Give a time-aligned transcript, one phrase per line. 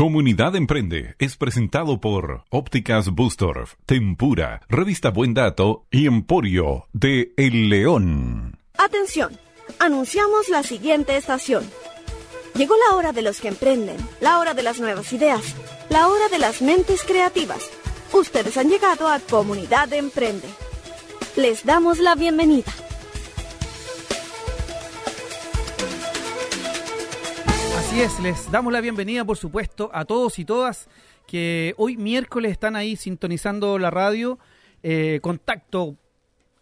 [0.00, 7.68] Comunidad Emprende es presentado por Ópticas Bustorf, Tempura, Revista Buen Dato y Emporio de El
[7.68, 8.58] León.
[8.78, 9.38] Atención,
[9.78, 11.70] anunciamos la siguiente estación.
[12.54, 15.54] Llegó la hora de los que emprenden, la hora de las nuevas ideas,
[15.90, 17.68] la hora de las mentes creativas.
[18.14, 20.48] Ustedes han llegado a Comunidad Emprende.
[21.36, 22.72] Les damos la bienvenida.
[27.90, 30.88] Así es, les damos la bienvenida, por supuesto, a todos y todas
[31.26, 34.38] que hoy miércoles están ahí sintonizando la radio.
[34.84, 35.96] Eh, contacto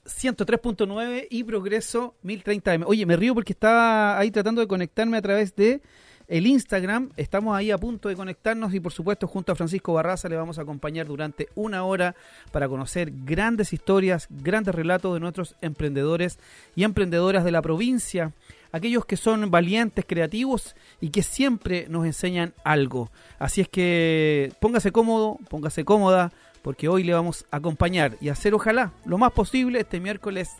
[0.06, 2.84] 103.9 y Progreso 1030M.
[2.86, 5.82] Oye, me río porque estaba ahí tratando de conectarme a través de
[6.28, 7.10] el Instagram.
[7.18, 10.58] Estamos ahí a punto de conectarnos y por supuesto junto a Francisco Barraza le vamos
[10.58, 12.16] a acompañar durante una hora
[12.52, 16.38] para conocer grandes historias, grandes relatos de nuestros emprendedores
[16.74, 18.32] y emprendedoras de la provincia
[18.72, 23.10] aquellos que son valientes, creativos y que siempre nos enseñan algo.
[23.38, 26.32] Así es que póngase cómodo, póngase cómoda,
[26.62, 30.50] porque hoy le vamos a acompañar y hacer ojalá lo más posible este miércoles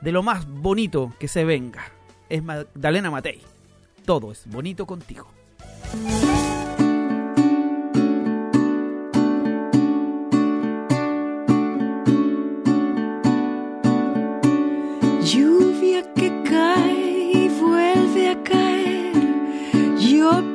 [0.00, 1.84] de lo más bonito que se venga.
[2.28, 3.40] Es Magdalena Matei.
[4.04, 5.28] Todo es bonito contigo.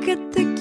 [0.06, 0.55] Que te quiero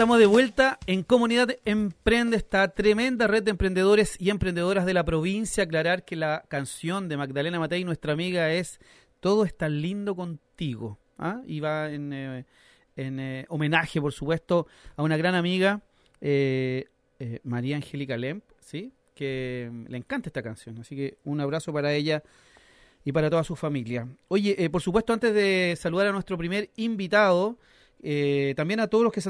[0.00, 5.04] estamos de vuelta en Comunidad Emprende, esta tremenda red de emprendedores y emprendedoras de la
[5.04, 5.64] provincia.
[5.64, 8.78] Aclarar que la canción de Magdalena Matei, nuestra amiga, es
[9.18, 10.98] Todo está lindo contigo.
[11.18, 11.42] ¿ah?
[11.46, 12.46] Y va en, eh,
[12.96, 14.66] eh, homenaje, por supuesto,
[14.96, 15.82] a una gran amiga,
[16.20, 16.86] eh,
[17.42, 18.92] María Angélica Lemp, ¿sí?
[19.14, 20.78] que le encanta esta canción.
[20.78, 22.22] Así que un abrazo para ella
[23.04, 24.08] y para toda su familia.
[24.28, 27.58] Oye, por supuesto, antes de saludar a nuestro primer invitado,
[28.56, 29.20] también a todos los que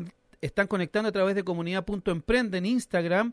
[0.40, 3.32] están conectando a través de comunidad.emprende en Instagram.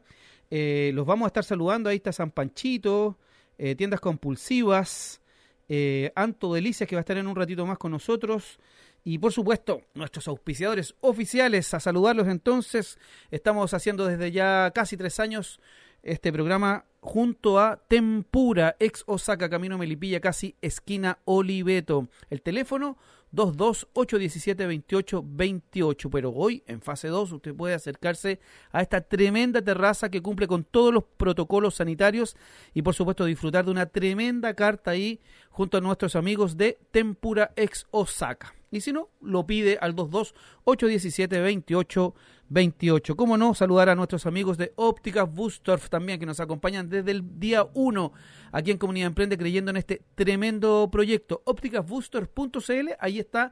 [0.50, 1.90] Eh, los vamos a estar saludando.
[1.90, 3.18] Ahí está San Panchito,
[3.58, 5.22] eh, tiendas compulsivas,
[5.70, 8.60] eh, Anto Delicias que va a estar en un ratito más con nosotros.
[9.04, 13.00] Y por supuesto, nuestros auspiciadores oficiales, a saludarlos entonces.
[13.32, 15.62] Estamos haciendo desde ya casi tres años
[16.04, 22.10] este programa junto a Tempura, ex Osaka, Camino Melipilla, casi esquina Oliveto.
[22.30, 22.98] El teléfono
[23.34, 28.40] 228172828, pero hoy en fase 2 usted puede acercarse
[28.72, 32.38] a esta tremenda terraza que cumple con todos los protocolos sanitarios
[32.74, 37.52] y por supuesto disfrutar de una tremenda carta ahí junto a nuestros amigos de Tempura
[37.56, 38.57] ex Osaka.
[38.72, 42.14] Y si no, lo pide al 228172828.
[42.50, 43.16] 28.
[43.16, 43.54] ¿Cómo no?
[43.54, 48.14] Saludar a nuestros amigos de Ópticas Bustorf también, que nos acompañan desde el día 1
[48.52, 51.42] aquí en Comunidad Emprende, creyendo en este tremendo proyecto.
[51.46, 53.52] Ópticasbustorf.cl, ahí está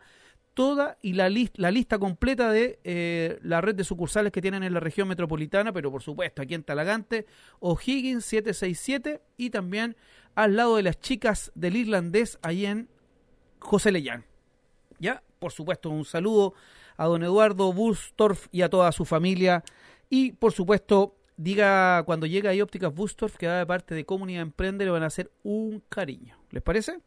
[0.53, 4.73] toda y la, la lista completa de eh, la red de sucursales que tienen en
[4.73, 7.25] la región metropolitana, pero por supuesto aquí en Talagante,
[7.59, 9.97] O'Higgins 767 y también
[10.33, 12.87] al lado de las chicas del irlandés, ahí en
[13.59, 14.25] José Leyán.
[14.99, 16.53] Ya, por supuesto, un saludo
[16.97, 19.63] a don Eduardo Bustorf y a toda su familia.
[20.09, 24.41] Y por supuesto, diga cuando llega ahí Ópticas Bustorf, que da de parte de Comunidad
[24.41, 26.37] Emprende, le van a hacer un cariño.
[26.51, 26.99] ¿Les parece?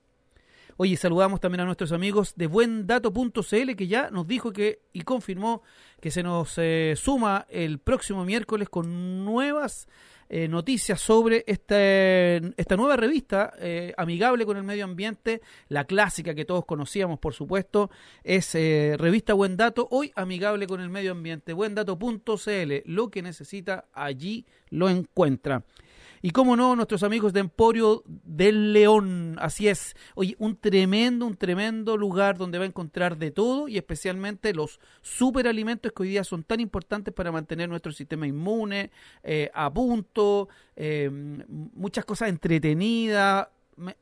[0.81, 5.63] Oye, saludamos también a nuestros amigos de buendato.cl que ya nos dijo que y confirmó
[6.01, 9.89] que se nos eh, suma el próximo miércoles con nuevas
[10.29, 16.35] eh, noticias sobre este, esta nueva revista eh, amigable con el medio ambiente, la clásica
[16.35, 17.91] que todos conocíamos, por supuesto,
[18.25, 23.87] es eh, Revista Buen Dato, hoy amigable con el medio ambiente, buendato.cl, lo que necesita
[23.93, 25.65] allí lo encuentra.
[26.23, 29.37] Y cómo no, nuestros amigos de Emporio del León.
[29.41, 29.95] Así es.
[30.15, 34.81] Oye, un tremendo, un tremendo lugar donde va a encontrar de todo y especialmente los
[35.01, 38.91] superalimentos que hoy día son tan importantes para mantener nuestro sistema inmune
[39.23, 43.49] eh, a punto, eh, muchas cosas entretenidas.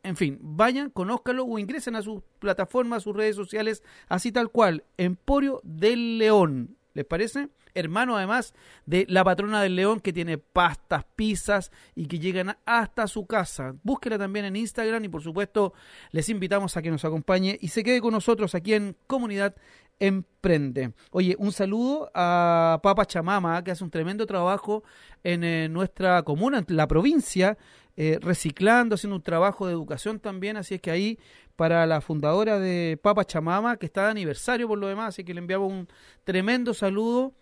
[0.03, 4.51] En fin, vayan, conózcanlo o ingresen a sus plataformas, a sus redes sociales, así tal
[4.51, 4.85] cual.
[4.97, 6.77] Emporio del León.
[6.95, 7.51] ¿Les parece?
[7.79, 8.55] Hermano además
[8.87, 13.75] de la patrona del león que tiene pastas, pizzas y que llegan hasta su casa.
[13.83, 15.75] Búsquela también en Instagram y por supuesto
[16.11, 19.55] les invitamos a que nos acompañe y se quede con nosotros aquí en Comunidad
[19.99, 20.93] Emprende.
[21.11, 24.85] Oye, un saludo a Papa Chamama, que hace un tremendo trabajo
[25.25, 27.57] en eh, nuestra comuna, en la provincia,
[27.97, 30.59] eh, reciclando, haciendo un trabajo de educación también.
[30.59, 31.19] Así es que ahí,
[31.57, 35.33] para la fundadora de Papa Chamama, que está de aniversario por lo demás, así que
[35.33, 35.89] le enviamos un
[36.25, 37.35] tremendo saludo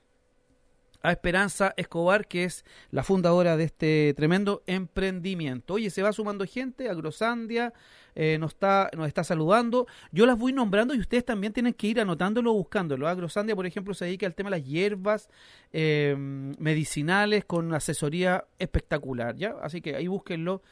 [1.05, 5.75] a Esperanza Escobar, que es la fundadora de este tremendo emprendimiento.
[5.75, 7.75] Oye, se va sumando gente, Agrosandia
[8.15, 9.87] eh, nos, está, nos está saludando.
[10.13, 13.07] Yo las voy nombrando y ustedes también tienen que ir anotándolo o buscándolo.
[13.07, 15.29] Agrosandia, por ejemplo, se dedica al tema de las hierbas
[15.75, 19.57] eh, medicinales con asesoría espectacular, ¿ya?
[19.63, 20.63] Así que ahí búsquenlo.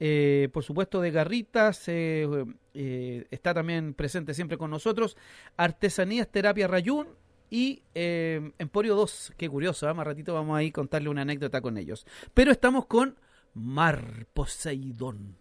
[0.00, 5.18] Eh, por supuesto, de Garritas, está también presente siempre con nosotros.
[5.58, 7.08] Artesanías Terapia Rayún,
[7.52, 9.92] y eh, Emporio 2, qué curioso, ¿eh?
[9.92, 12.06] más ratito vamos a ir contarle una anécdota con ellos.
[12.32, 13.14] Pero estamos con
[13.52, 15.36] Mar Poseidón.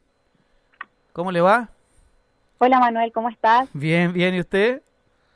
[1.13, 1.69] ¿Cómo le va?
[2.57, 3.69] Hola Manuel, ¿cómo estás?
[3.71, 4.81] Bien, bien, ¿y usted?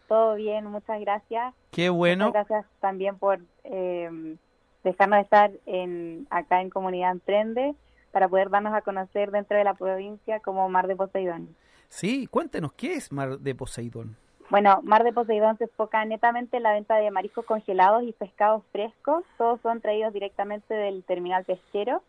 [0.09, 1.55] Todo bien, muchas gracias.
[1.71, 2.27] Qué bueno.
[2.27, 4.35] Muchas gracias también por eh,
[4.83, 7.73] dejarnos estar en, acá en Comunidad Emprende
[8.11, 11.55] para poder darnos a conocer dentro de la provincia como Mar de Poseidón.
[11.87, 14.17] Sí, cuéntenos, ¿qué es Mar de Poseidón?
[14.49, 18.63] Bueno, Mar de Poseidón se enfoca netamente en la venta de mariscos congelados y pescados
[18.71, 19.23] frescos.
[19.37, 22.03] Todos son traídos directamente del terminal pesquero.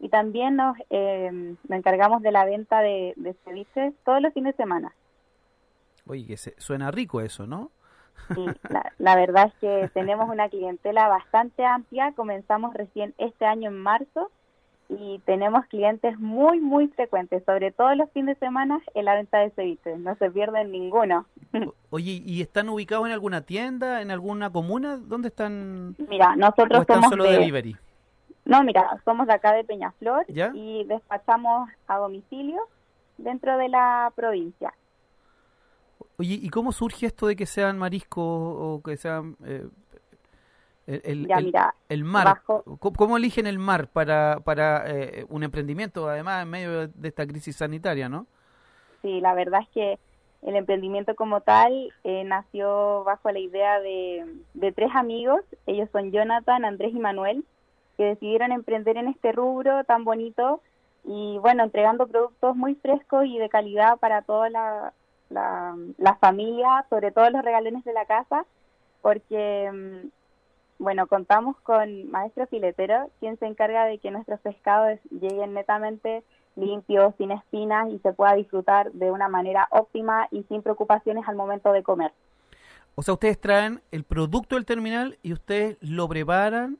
[0.00, 4.56] Y también nos, eh, nos encargamos de la venta de, de, ceviches todos los fines
[4.56, 4.92] de semana.
[6.06, 7.70] Oye, que se, suena rico eso, ¿no?
[8.34, 12.12] Sí, la, la verdad es que tenemos una clientela bastante amplia.
[12.16, 14.30] Comenzamos recién este año en marzo
[14.98, 19.38] y tenemos clientes muy, muy frecuentes, sobre todo los fines de semana en la venta
[19.38, 19.98] de ceviches.
[19.98, 21.26] No se pierden ninguno.
[21.90, 24.96] Oye, ¿y están ubicados en alguna tienda, en alguna comuna?
[24.96, 25.96] ¿Dónde están?
[26.08, 27.32] Mira, nosotros están somos solo de...
[27.32, 27.76] delivery?
[28.44, 30.50] No, mira, somos de acá de Peñaflor ¿Ya?
[30.54, 32.60] y despachamos a domicilio
[33.18, 34.74] dentro de la provincia.
[36.18, 39.66] Oye, ¿y cómo surge esto de que sean mariscos o que sean eh,
[40.86, 42.26] el, el, Ya, el- mira, el mar?
[42.26, 47.08] bajo- ¿Cómo, cómo eligen el mar para, para eh, un emprendimiento, además, en medio de
[47.08, 48.26] esta crisis sanitaria, no?
[49.02, 49.98] Sí, la verdad es que
[50.42, 54.24] el emprendimiento como tal eh, nació bajo la idea de,
[54.54, 55.40] de tres amigos.
[55.66, 57.44] Ellos son Jonathan, Andrés y Manuel,
[57.96, 60.60] que decidieron emprender en este rubro tan bonito
[61.04, 64.92] y bueno, entregando productos muy frescos y de calidad para toda la,
[65.30, 68.44] la, la familia, sobre todo los regalones de la casa,
[69.00, 70.08] porque mm,
[70.82, 76.24] bueno, contamos con maestro filetero, quien se encarga de que nuestros pescados lleguen netamente
[76.56, 81.36] limpios, sin espinas y se pueda disfrutar de una manera óptima y sin preocupaciones al
[81.36, 82.12] momento de comer.
[82.96, 86.78] O sea, ustedes traen el producto del terminal y ustedes lo preparan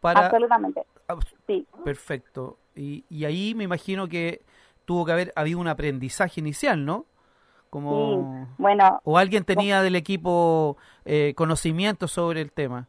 [0.00, 0.26] para...
[0.26, 1.66] Absolutamente, Ah, sí.
[1.84, 2.56] Perfecto.
[2.74, 4.40] Y, y ahí me imagino que
[4.86, 7.04] tuvo que haber habido un aprendizaje inicial, ¿no?
[7.68, 8.46] Como...
[8.48, 12.88] Sí, bueno, ¿O alguien tenía del equipo eh, conocimiento sobre el tema?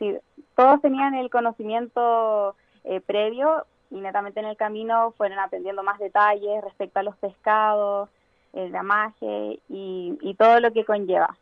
[0.00, 0.16] Sí,
[0.56, 6.64] todos tenían el conocimiento eh, previo y netamente en el camino fueron aprendiendo más detalles
[6.64, 8.08] respecto a los pescados,
[8.52, 11.36] el damaje y, y todo lo que conlleva.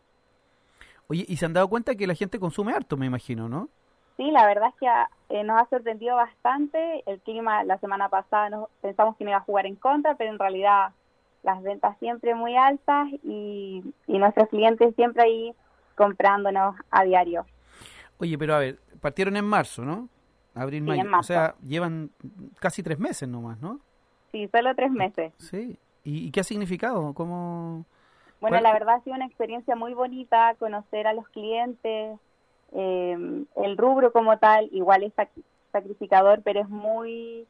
[1.09, 3.71] Oye, y se han dado cuenta que la gente consume harto, me imagino, ¿no?
[4.19, 7.03] Sí, la verdad es que eh, nos ha sorprendido bastante.
[7.07, 10.31] El clima la semana pasada nos, pensamos que no iba a jugar en contra, pero
[10.31, 10.91] en realidad
[11.45, 15.55] las ventas siempre muy altas y, y nuestros clientes siempre ahí
[15.95, 17.47] comprándonos a diario.
[18.19, 20.09] Oye, pero a ver, partieron en marzo, ¿no?
[20.55, 21.03] Abril, Sí, mayo.
[21.03, 22.11] en O sea, llevan
[22.59, 23.81] casi tres meses nomás, ¿no?
[24.33, 25.33] Sí, solo tres meses.
[25.39, 25.79] Sí.
[26.05, 27.15] ¿Y, y qué ha significado?
[27.15, 27.85] ¿Cómo...?
[28.41, 32.19] Bueno, ¿Cuál- la verdad ha sido una experiencia muy bonita conocer a los clientes,
[32.73, 37.47] eh, el rubro como tal, igual es sac- sacrificador, pero es muy,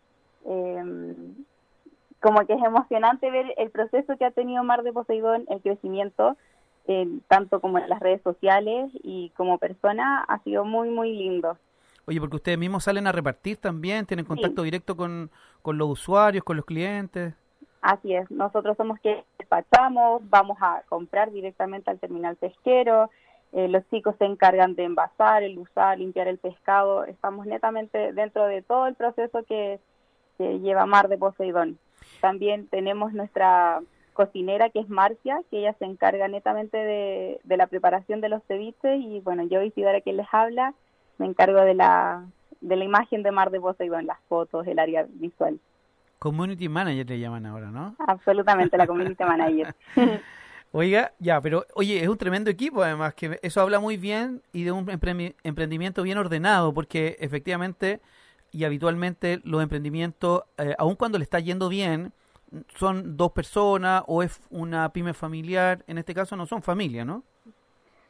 [0.46, 1.14] eh,
[2.20, 6.36] como que es emocionante ver el proceso que ha tenido Mar de Poseidón, el crecimiento,
[6.88, 11.58] eh, tanto como en las redes sociales y como persona, ha sido muy, muy lindo.
[12.06, 15.30] Oye, porque ustedes mismos salen a repartir también, tienen contacto directo con,
[15.60, 17.34] con los usuarios, con los clientes.
[17.82, 23.10] Así es, nosotros somos que despachamos, vamos a comprar directamente al terminal pesquero,
[23.52, 28.46] eh, los chicos se encargan de envasar, el usar, limpiar el pescado, estamos netamente dentro
[28.46, 29.78] de todo el proceso que,
[30.38, 31.78] que lleva Mar de Poseidón.
[32.22, 33.82] También tenemos nuestra
[34.18, 38.42] cocinera que es Marcia, que ella se encarga netamente de, de la preparación de los
[38.48, 40.74] ceviches y bueno, yo Isidora que les habla,
[41.18, 42.26] me encargo de la,
[42.60, 45.60] de la imagen de Mar de Poseidón, las fotos, el área visual.
[46.18, 47.94] Community Manager le llaman ahora, ¿no?
[48.08, 49.72] Absolutamente, la community manager.
[50.72, 54.64] Oiga, ya, pero oye, es un tremendo equipo además, que eso habla muy bien y
[54.64, 54.84] de un
[55.44, 58.00] emprendimiento bien ordenado, porque efectivamente
[58.50, 62.12] y habitualmente los emprendimientos, eh, aun cuando le está yendo bien,
[62.74, 67.22] son dos personas o es una pyme familiar, en este caso no son familia, ¿no?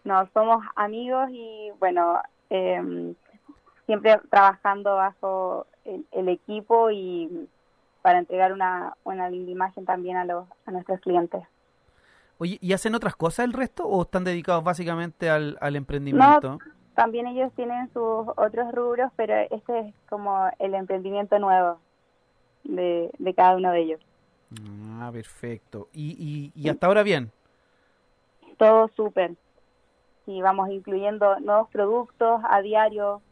[0.04, 3.14] No, somos amigos y bueno, eh,
[3.86, 7.48] siempre trabajando bajo el, el equipo y
[8.02, 11.42] para entregar una, una linda imagen también a, los, a nuestros clientes.
[12.38, 16.58] Oye, ¿y hacen otras cosas el resto o están dedicados básicamente al, al emprendimiento?
[16.94, 21.80] También ellos tienen sus otros rubros, pero este es como el emprendimiento nuevo
[22.64, 24.00] de, de cada uno de ellos.
[25.00, 25.88] Ah, perfecto.
[25.92, 27.30] ¿Y, y, y hasta ahora bien?
[28.56, 29.34] Todo súper.
[30.26, 33.22] Y vamos incluyendo nuevos productos a diario.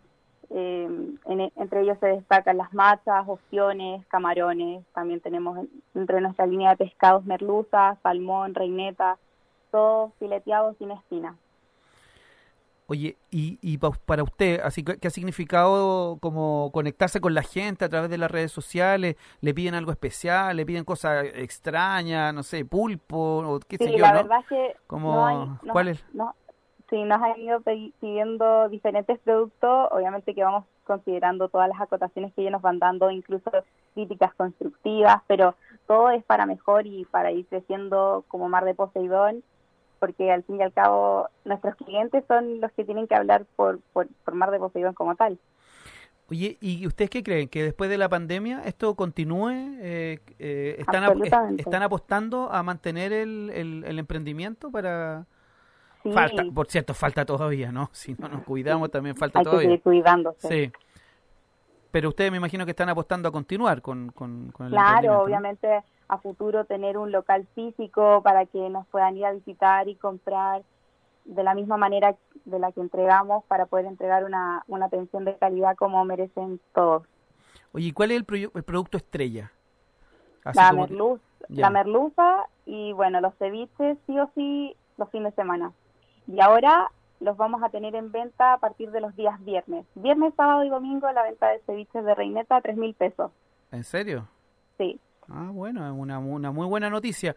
[0.50, 0.88] Eh,
[1.26, 4.85] en- entre ellos se destacan las machas, opciones, camarones.
[4.94, 9.18] También tenemos en- dentro de nuestra línea de pescados merluza, salmón, reineta,
[9.73, 11.37] todo fileteado sin espina.
[12.88, 17.42] Oye, y, y pa- para usted, así que, ¿qué ha significado como conectarse con la
[17.42, 19.16] gente a través de las redes sociales?
[19.40, 20.56] ¿Le piden algo especial?
[20.56, 22.32] ¿Le piden cosas extrañas?
[22.32, 24.18] No sé, pulpo, o qué sé Sí, yo, la ¿no?
[24.22, 26.04] verdad es que Como, no hay, no- ¿cuál es?
[26.88, 27.60] sí, nos han ido
[28.00, 33.10] pidiendo diferentes productos, obviamente que vamos considerando todas las acotaciones que ellos nos van dando,
[33.10, 33.50] incluso
[33.94, 35.56] críticas constructivas, pero
[35.88, 39.42] todo es para mejor y para ir creciendo como Mar de Poseidón,
[39.98, 43.80] porque al fin y al cabo nuestros clientes son los que tienen que hablar por,
[43.92, 45.38] por, por Mar de Poseidón como tal.
[46.28, 47.48] Oye, ¿y ustedes qué creen?
[47.48, 49.50] ¿Que después de la pandemia esto continúe?
[49.80, 51.22] Eh, eh, ¿están, ap-.
[51.56, 55.24] ¿Están apostando a mantener el, el, el emprendimiento para...?
[56.02, 57.90] Sí, Falta, por cierto, falta todavía, ¿no?
[57.92, 59.68] Si no nos cuidamos también falta hay que todavía.
[59.68, 60.48] seguir cuidándose.
[60.48, 60.72] Sí.
[61.90, 65.28] Pero ustedes me imagino que están apostando a continuar con, con, con el emprendimiento, Claro,
[65.28, 65.36] ¿no?
[66.08, 70.62] A futuro tener un local físico para que nos puedan ir a visitar y comprar
[71.25, 75.36] de la misma manera de la que entregamos para poder entregar una, una atención de
[75.36, 77.02] calidad como merecen todos.
[77.72, 79.50] Oye, ¿y cuál es el, proyu- el producto estrella?
[80.44, 85.34] Así La, como- merluz, la merluza y bueno, los ceviches sí o sí los fines
[85.34, 85.72] de semana.
[86.28, 89.84] Y ahora los vamos a tener en venta a partir de los días viernes.
[89.94, 93.32] Viernes, sábado y domingo la venta de ceviches de reineta a tres mil pesos.
[93.72, 94.28] ¿En serio?
[94.78, 95.00] Sí.
[95.28, 97.37] Ah, bueno, es una, una muy buena noticia.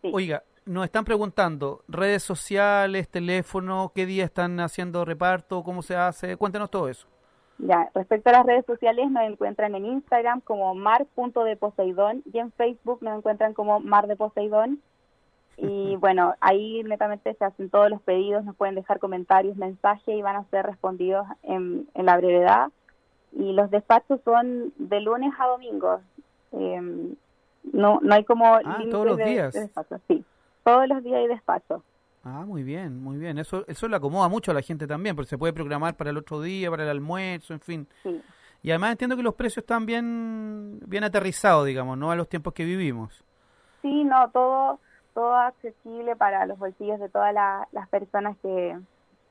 [0.00, 0.10] Sí.
[0.12, 6.36] Oiga, nos están preguntando, redes sociales, teléfono, qué día están haciendo reparto, cómo se hace,
[6.36, 7.08] cuéntenos todo eso.
[7.58, 12.98] Ya, respecto a las redes sociales, nos encuentran en Instagram como mar.deposeidón y en Facebook
[13.02, 14.80] nos encuentran como Mar de Poseidón.
[15.56, 20.22] Y bueno, ahí netamente se hacen todos los pedidos, nos pueden dejar comentarios, mensajes y
[20.22, 22.70] van a ser respondidos en, en la brevedad.
[23.32, 26.00] Y los despachos son de lunes a domingo.
[26.52, 27.14] Eh,
[27.72, 29.52] no, no hay como Ah, todos los de- días.
[29.54, 30.24] de despacho, sí.
[30.64, 31.82] Todos los días hay despacho.
[32.24, 33.38] Ah, muy bien, muy bien.
[33.38, 36.16] Eso, eso le acomoda mucho a la gente también, porque se puede programar para el
[36.16, 37.88] otro día, para el almuerzo, en fin.
[38.02, 38.20] Sí.
[38.62, 42.12] Y además entiendo que los precios están bien, bien aterrizados, digamos, ¿no?
[42.12, 43.24] A los tiempos que vivimos.
[43.82, 44.78] Sí, no, todo,
[45.14, 48.78] todo accesible para los bolsillos de todas la- las personas que,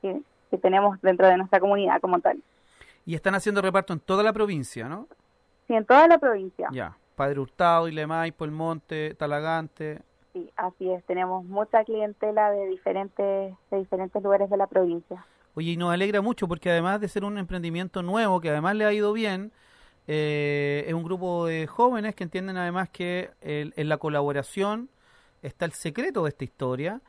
[0.01, 2.41] que, que tenemos dentro de nuestra comunidad como tal.
[3.05, 5.07] Y están haciendo reparto en toda la provincia, ¿no?
[5.67, 6.67] Sí, en toda la provincia.
[6.73, 6.97] Ya.
[7.21, 10.01] Padre Hurtado, Ilemaipo, El Monte, Talagante.
[10.33, 11.03] Sí, así es.
[11.05, 15.23] Tenemos mucha clientela de diferentes, de diferentes lugares de la provincia.
[15.53, 18.85] Oye, y nos alegra mucho porque además de ser un emprendimiento nuevo, que además le
[18.85, 19.51] ha ido bien,
[20.07, 24.89] eh, es un grupo de jóvenes que entienden además que el- en la colaboración
[25.43, 27.01] está el secreto de esta historia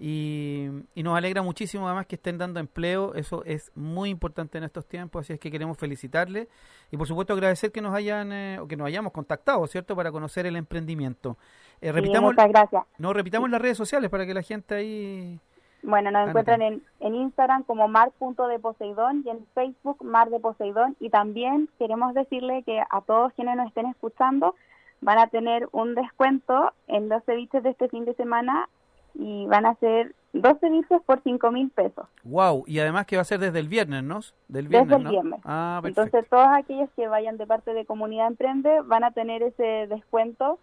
[0.00, 4.64] y, y nos alegra muchísimo además que estén dando empleo, eso es muy importante en
[4.64, 6.48] estos tiempos, así es que queremos felicitarles
[6.90, 9.94] y por supuesto agradecer que nos hayan eh, o que nos hayamos contactado, ¿cierto?
[9.94, 11.36] Para conocer el emprendimiento.
[11.82, 12.84] Eh, Sí, repitamos, muchas gracias.
[12.98, 15.38] no repitamos las redes sociales para que la gente ahí
[15.82, 20.96] Bueno, nos encuentran en, en Instagram como mar.deposeidón y en Facebook Mar de Poseidón.
[20.98, 24.54] Y también queremos decirle que a todos quienes nos estén escuchando
[25.02, 28.68] van a tener un descuento en los ceviches de este fin de semana
[29.14, 32.06] y van a ser dos ceviches por cinco mil pesos.
[32.24, 34.20] Wow, y además que va a ser desde el viernes, ¿no?
[34.48, 35.10] Del viernes, Desde el ¿no?
[35.10, 35.40] viernes.
[35.44, 36.02] Ah, perfecto.
[36.02, 40.58] Entonces todos aquellos que vayan de parte de Comunidad Emprende van a tener ese descuento.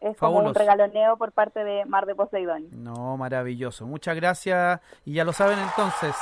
[0.00, 2.66] Es como un regaloneo por parte de Mar de Poseidón.
[2.70, 3.86] No, maravilloso.
[3.86, 4.80] Muchas gracias.
[5.04, 6.14] Y ya lo saben entonces.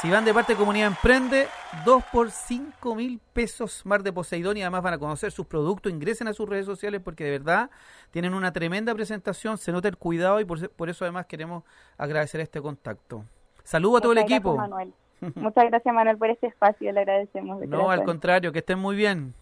[0.00, 1.48] Si van de parte de Comunidad Emprende,
[1.84, 5.90] 2 por 5 mil pesos Mar de Poseidón y además van a conocer sus productos.
[5.90, 7.68] Ingresen a sus redes sociales porque de verdad
[8.12, 9.58] tienen una tremenda presentación.
[9.58, 11.64] Se nota el cuidado y por, por eso además queremos
[11.96, 13.24] agradecer este contacto.
[13.64, 14.54] Saludo a todo el equipo.
[14.54, 14.94] gracias, Manuel.
[15.34, 16.92] Muchas gracias, Manuel, por este espacio.
[16.92, 17.58] Le agradecemos.
[17.58, 19.34] de No, al contrario, que estén muy bien.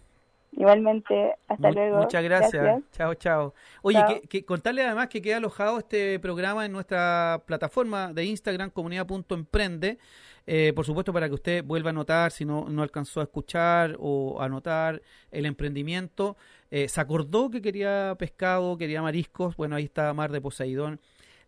[0.53, 1.99] Igualmente, hasta Mu- luego.
[1.99, 2.83] Muchas gracias.
[2.93, 3.53] Chao, chao.
[3.83, 4.09] Oye, Chao.
[4.09, 9.99] Que, que contarle además que queda alojado este programa en nuestra plataforma de Instagram, comunidad.emprende.
[10.47, 13.97] Eh, por supuesto, para que usted vuelva a anotar si no, no alcanzó a escuchar
[13.99, 16.37] o anotar el emprendimiento.
[16.71, 19.57] Eh, se acordó que quería pescado, quería mariscos.
[19.57, 21.01] Bueno, ahí está Mar de Poseidón.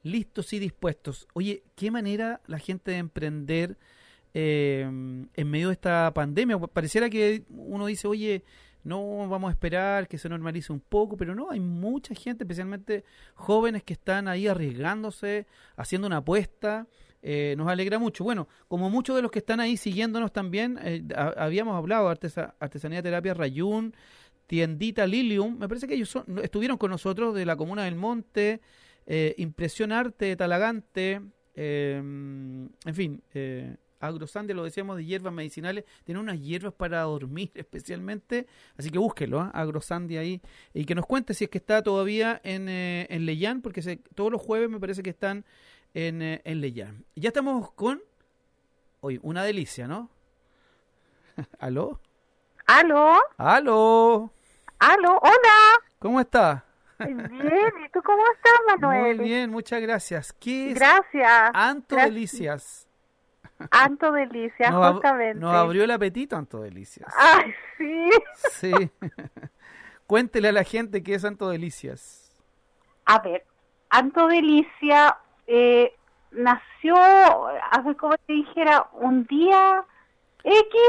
[0.02, 1.28] Listos y dispuestos.
[1.34, 3.76] Oye, qué manera la gente de emprender
[4.34, 6.58] eh, en medio de esta pandemia.
[6.58, 8.44] Pareciera que uno dice, oye,
[8.84, 13.04] no, vamos a esperar que se normalice un poco, pero no, hay mucha gente, especialmente
[13.34, 16.86] jóvenes que están ahí arriesgándose, haciendo una apuesta.
[17.22, 18.24] Eh, nos alegra mucho.
[18.24, 22.54] Bueno, como muchos de los que están ahí siguiéndonos también, eh, ha- habíamos hablado artesa-
[22.60, 23.94] Artesanía Terapia Rayún,
[24.46, 28.60] Tiendita Lilium, me parece que ellos son- estuvieron con nosotros de la Comuna del Monte,
[29.06, 31.20] eh, Impresión Arte Talagante,
[31.54, 37.50] eh, en fin, eh, Agrosandia, lo decíamos, de hierbas medicinales, tiene unas hierbas para dormir
[37.54, 39.50] especialmente, así que búsquelo, ¿ah?
[39.52, 40.40] Agrosandia ahí,
[40.72, 43.96] y que nos cuente si es que está todavía en, eh, en Leyán, porque se-
[44.14, 45.44] todos los jueves me parece que están
[45.94, 47.04] en, eh, en Leyán.
[47.16, 48.00] Ya estamos con,
[49.00, 50.08] hoy, una delicia, ¿no?
[51.58, 52.00] ¿Aló?
[52.66, 53.14] ¿Aló?
[53.36, 54.30] ¿Aló?
[54.78, 55.18] ¿Aló?
[55.18, 55.80] Hola.
[55.98, 56.64] ¿Cómo está?
[56.98, 57.30] Bien,
[57.84, 59.16] ¿y tú cómo estás, Manuel?
[59.16, 60.32] Muy bien, muchas gracias.
[60.32, 61.50] ¿Qué es Gracias.
[61.54, 62.14] Anto Gracias.
[62.14, 62.84] Delicias?
[63.72, 65.40] Anto Delicia, Nos, ab- justamente.
[65.40, 67.12] nos abrió el apetito, Anto Delicias.
[67.16, 68.10] Ay, sí.
[68.52, 68.90] Sí.
[70.06, 72.32] Cuéntele a la gente qué es Anto Delicias.
[73.04, 73.44] A ver,
[73.90, 75.18] Anto Delicia
[75.48, 75.92] eh,
[76.30, 79.82] nació, a ver cómo te dijera, un día
[80.44, 80.80] X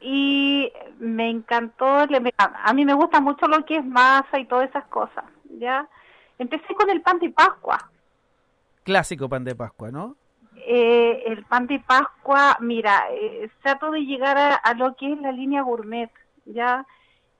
[0.00, 2.04] y me encantó.
[2.06, 5.24] le- a a mí me gusta mucho lo que es masa y todas esas cosas,
[5.58, 5.88] ¿ya?
[6.38, 7.78] Empecé con el pan de Pascua.
[8.82, 10.16] Clásico pan de Pascua, ¿no?
[10.66, 15.20] Eh, el pan de Pascua, mira, eh, trato de llegar a, a lo que es
[15.20, 16.10] la línea gourmet,
[16.44, 16.84] ¿ya?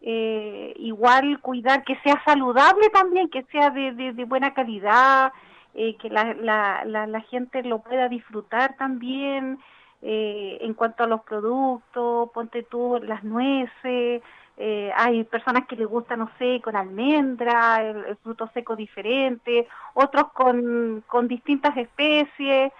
[0.02, 5.32] Eh, igual cuidar que sea saludable también, que sea de, de, de buena calidad,
[5.74, 9.58] eh, que la, la, la, la gente lo pueda disfrutar también.
[10.02, 14.22] Eh, en cuanto a los productos, ponte tú las nueces,
[14.56, 19.68] eh, hay personas que les gusta, no sé, con almendra, el, el fruto seco diferente,
[19.92, 22.72] otros con, con distintas especies.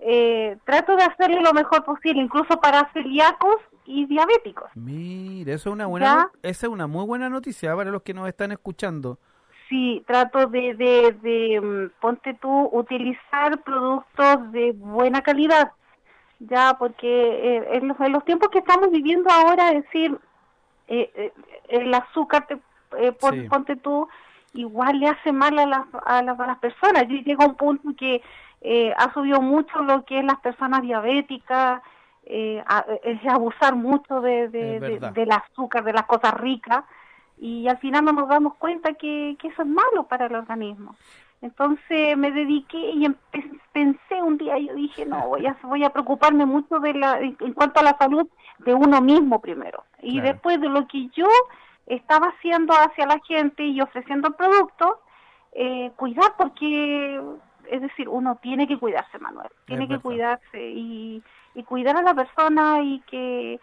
[0.00, 4.68] Eh, trato de hacerlo lo mejor posible, incluso para celíacos y diabéticos.
[4.74, 8.26] Mire, eso es una buena, esa es una muy buena noticia para los que nos
[8.26, 9.18] están escuchando.
[9.68, 15.72] Sí, trato de, de, de, mm, ponte tú, utilizar productos de buena calidad,
[16.38, 17.08] ya, porque
[17.56, 20.18] eh, en, los, en los tiempos que estamos viviendo ahora, es decir,
[20.88, 21.32] eh, eh,
[21.68, 22.60] el azúcar, te,
[22.98, 23.48] eh, pon- Sí.
[23.48, 24.06] ponte tú,
[24.52, 27.04] igual le hace mal a las, a las, a las personas.
[27.08, 28.22] Yo llego a un punto en que
[28.60, 31.82] eh, ha subido mucho lo que es las personas diabéticas,
[32.66, 34.48] a- es abusar mucho de,
[35.12, 36.84] del azúcar, de las cosas ricas,
[37.44, 40.96] y al final no nos damos cuenta que, que eso es malo para el organismo.
[41.42, 45.90] Entonces me dediqué y empe- pensé un día, yo dije, no, voy a, voy a
[45.90, 48.26] preocuparme mucho de la, en cuanto a la salud
[48.60, 49.84] de uno mismo primero.
[50.00, 50.28] Y Claro.
[50.32, 51.26] después de lo que yo
[51.86, 55.00] estaba haciendo hacia la gente y ofreciendo el producto,
[55.52, 57.20] eh, cuidar porque,
[57.70, 60.02] es decir, uno tiene que cuidarse, Manuel, tiene que verdad.
[60.02, 61.22] cuidarse y,
[61.54, 63.60] y cuidar a la persona y que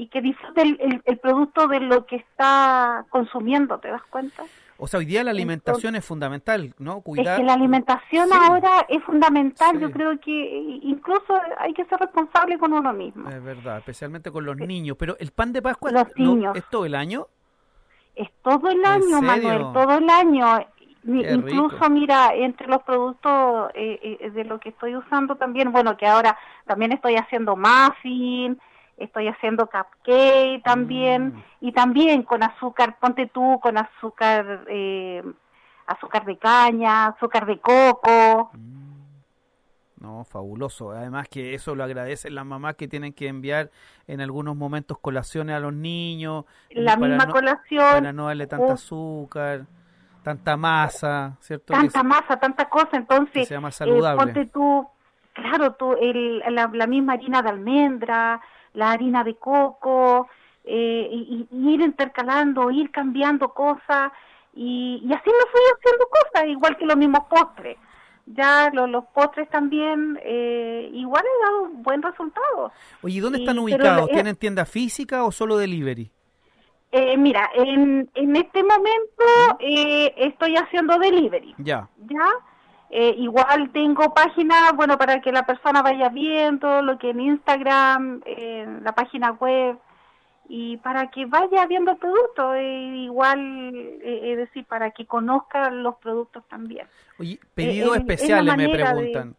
[0.00, 4.44] y que disfrute el, el- el producto de lo que está consumiendo, ¿te das cuenta?
[4.80, 7.00] O sea, hoy día la alimentación es fundamental, ¿no?
[7.00, 7.34] Cuidar.
[7.34, 8.38] Es que la alimentación Sí.
[8.40, 9.80] ahora es fundamental, Sí.
[9.80, 13.28] yo creo que incluso hay que ser responsable con uno mismo.
[13.28, 14.96] Es verdad, especialmente con los niños.
[14.96, 16.26] Pero el pan de Pascua Los ¿no?
[16.34, 16.54] niños.
[16.56, 17.26] es todo el año.
[18.14, 19.20] Es todo el ¿En año?
[19.20, 20.58] Manuel, todo el año.
[21.04, 21.90] Qué Incluso, rico.
[21.90, 26.36] mira, entre los productos eh, eh, de lo que estoy usando también, bueno, que ahora
[26.66, 28.60] también estoy haciendo muffin,
[28.98, 31.42] estoy haciendo cupcake también, Mm.
[31.60, 35.22] y también con azúcar, ponte tú, con azúcar, eh,
[35.86, 38.50] azúcar de caña, azúcar de coco.
[40.00, 40.92] No, fabuloso.
[40.92, 43.70] Además que eso lo agradecen las mamás que tienen que enviar
[44.06, 46.44] en algunos momentos colaciones a los niños.
[46.70, 47.80] y La misma no- colación.
[47.90, 49.66] Para no darle tanta uh, azúcar,
[50.22, 51.72] tanta masa, ¿cierto?
[51.72, 54.86] Tanta masa, tanta cosa, entonces sea más eh, ponte tú,
[55.32, 58.40] claro, tú, el, la, la misma harina de almendra,
[58.78, 60.28] la harina de coco,
[60.64, 64.12] eh, y, y ir intercalando, ir cambiando cosas,
[64.54, 67.76] y, y así me fui haciendo cosas, igual que los mismos postres.
[68.26, 72.70] Ya lo- los postres también, eh, igual he dado buen resultado.
[73.02, 74.08] Oye, ¿y dónde están pero ubicados?
[74.10, 76.10] eh, ¿Tienen tienda física o solo delivery?
[76.92, 79.24] Eh, mira, en, en este momento
[79.60, 81.54] eh, estoy haciendo delivery.
[81.58, 81.88] Ya.
[82.08, 82.28] ¿ya?
[82.90, 88.22] Eh, igual tengo página, bueno, para que la persona vaya viendo lo que en Instagram,
[88.24, 89.76] en la página web,
[90.48, 93.38] y para que vaya viendo el producto, eh, igual,
[94.02, 96.86] eh, es decir, para que conozca los productos también.
[97.18, 99.36] Oye, pedidos es la especiales me de- preguntan.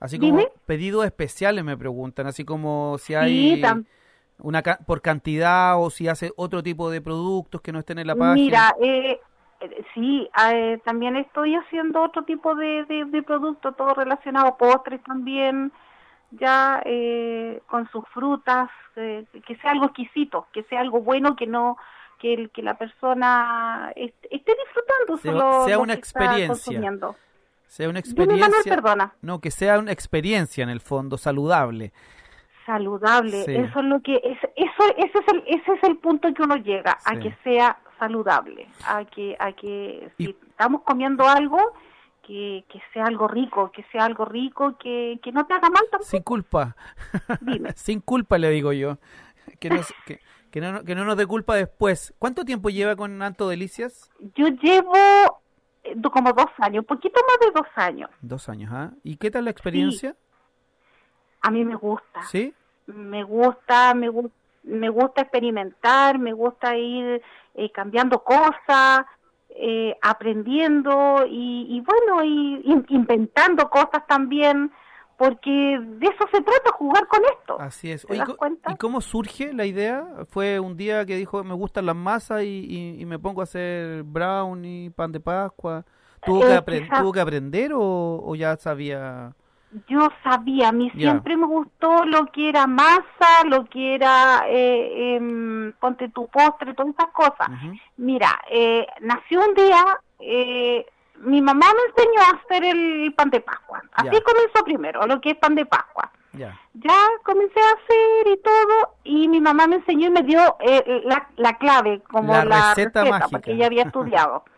[0.00, 0.48] Así como Dime.
[0.64, 3.62] pedidos especiales me preguntan, así como si hay Sí,
[4.38, 8.06] una ca- por cantidad o si hace otro tipo de productos que no estén en
[8.06, 8.34] la página.
[8.34, 9.20] Mira, eh, eh,
[9.94, 15.72] sí, eh, también estoy haciendo otro tipo de, de, de producto, todo relacionado, postres también,
[16.30, 21.46] ya eh, con sus frutas, eh, que sea algo exquisito, que sea algo bueno, que
[21.46, 21.76] no
[22.18, 26.48] que, el, que la persona est- esté disfrutando Sea- solo sea lo una que experiencia.
[26.48, 27.16] consumiendo.
[27.66, 29.12] sea una Manuel, experiencia, perdona.
[29.22, 31.92] no, que sea una experiencia en el fondo saludable.
[32.64, 33.54] saludable Sí.
[33.54, 36.56] eso es lo que es eso ese es el ese es el punto que uno
[36.56, 37.14] llega Sí.
[37.14, 41.58] a que sea saludable a que a que Y- si estamos comiendo algo
[42.22, 45.82] que, que sea algo rico que sea algo rico que, que no te haga mal
[45.90, 46.76] tampoco Sin culpa.
[47.40, 47.72] Dime.
[47.76, 48.98] Sin culpa le digo yo.
[49.60, 52.12] Que, nos- que, que no, que no nos dé culpa después.
[52.18, 54.10] ¿Cuánto tiempo lleva con Anto Delicias?
[54.34, 54.92] yo llevo
[55.84, 58.90] eh, como dos años un poquito más de dos años Dos años, ¿ah?
[59.04, 60.16] ¿Y qué tal la experiencia?
[61.42, 62.52] a mí me gusta ¿Sí?
[62.86, 64.30] me gusta, me, gu-
[64.64, 67.22] me gusta experimentar, me gusta ir
[67.56, 69.04] eh, cambiando cosas,
[69.50, 74.70] eh, aprendiendo y, y bueno, y, in- inventando cosas también,
[75.16, 77.56] porque de eso se trata, jugar con esto.
[77.58, 78.06] Así es.
[78.68, 80.06] ¿Y cómo surge la idea?
[80.28, 83.44] ¿Fue un día que dijo me gustan las masas y, y- y me pongo a
[83.44, 85.84] hacer brownie, pan de Pascua?
[86.24, 89.32] ¿Tuvo, Eh, que, apren- quizás- ¿tuvo que aprender o, o ya sabía?
[89.88, 95.16] Yo sabía, a mí siempre me gustó lo que era masa, lo que era, eh,
[95.16, 97.48] em, ponte tu postre, todas esas cosas.
[97.96, 99.84] Mira, eh, nació un día,
[100.20, 100.86] eh,
[101.16, 103.82] mi mamá me enseñó a hacer el pan de Pascua.
[103.92, 106.10] Así comenzó primero, lo que es pan de Pascua.
[106.32, 106.58] Ya.
[106.74, 111.02] Ya comencé a hacer y todo, y mi mamá me enseñó y me dio eh,
[111.04, 113.28] la, la clave, como La la, receta mágica.
[113.30, 114.44] porque ella había estudiado.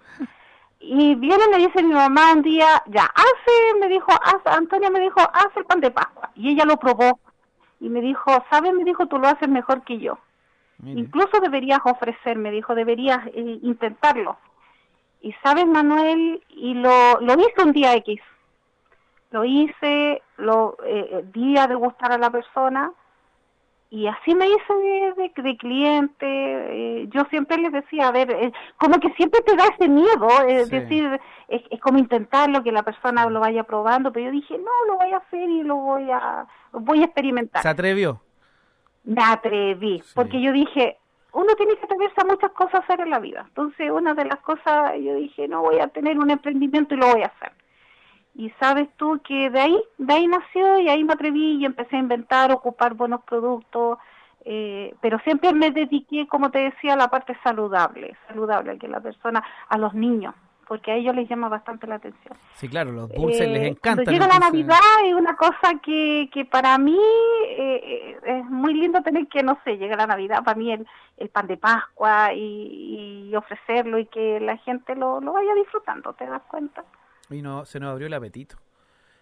[0.81, 4.91] y viene y me dice mi mamá un día, ya, hace, me dijo, haz, Antonia
[4.91, 6.31] me dijo, haz el pan de Pascua.
[6.35, 7.19] Y ella lo probó.
[7.81, 8.73] Y me dijo, ¿sabes?
[8.75, 10.19] Me dijo, tú lo haces mejor que yo.
[10.79, 11.01] Mire.
[11.01, 14.37] Incluso deberías ofrecer, me dijo, deberías eh, intentarlo.
[15.21, 18.21] Y sabes, Manuel, y lo, lo hice un día X.
[19.31, 22.93] Lo hice, lo eh, di a degustar a la persona
[23.91, 26.27] y así me hice de, de- de cliente.
[26.27, 30.29] eh, yo siempre les decía, a ver, eh, como que siempre te da ese miedo,
[30.47, 30.77] es Sí.
[30.79, 34.71] decir, es, es como intentarlo, que la persona lo vaya probando, pero yo dije, no,
[34.93, 38.21] lo voy a hacer y lo voy a, voy a experimentar ¿Se atrevió?
[39.05, 40.13] me atreví, Sí.
[40.15, 40.99] porque yo dije,
[41.33, 43.45] uno tiene que atreverse a muchas cosas a hacer en la vida.
[43.49, 47.07] Entonces, una de las cosas, yo dije, no voy a tener un emprendimiento y lo
[47.13, 47.53] voy a hacer.
[48.39, 51.97] Y sabes tú que de ahí, de ahí nació y ahí me atreví y empecé
[51.97, 53.99] a inventar, ocupar buenos productos,
[54.45, 59.01] eh, pero siempre me dediqué, como te decía, a la parte saludable, saludable, que la
[59.01, 60.37] persona, a los niños,
[60.69, 62.39] porque a ellos les llama bastante la atención.
[62.55, 64.05] Sí, claro, los dulces les Eh, encantan.
[64.05, 66.97] Cuando llega la Navidad es una cosa que, que para mí
[67.49, 70.87] eh, eh, es muy lindo tener que, no sé, llega la Navidad, para mí el,
[71.17, 76.13] el pan de Pascua y, y ofrecerlo y que la gente lo, lo vaya disfrutando,
[76.13, 76.85] ¿te das cuenta?
[77.31, 78.57] Y no, se nos abrió el apetito.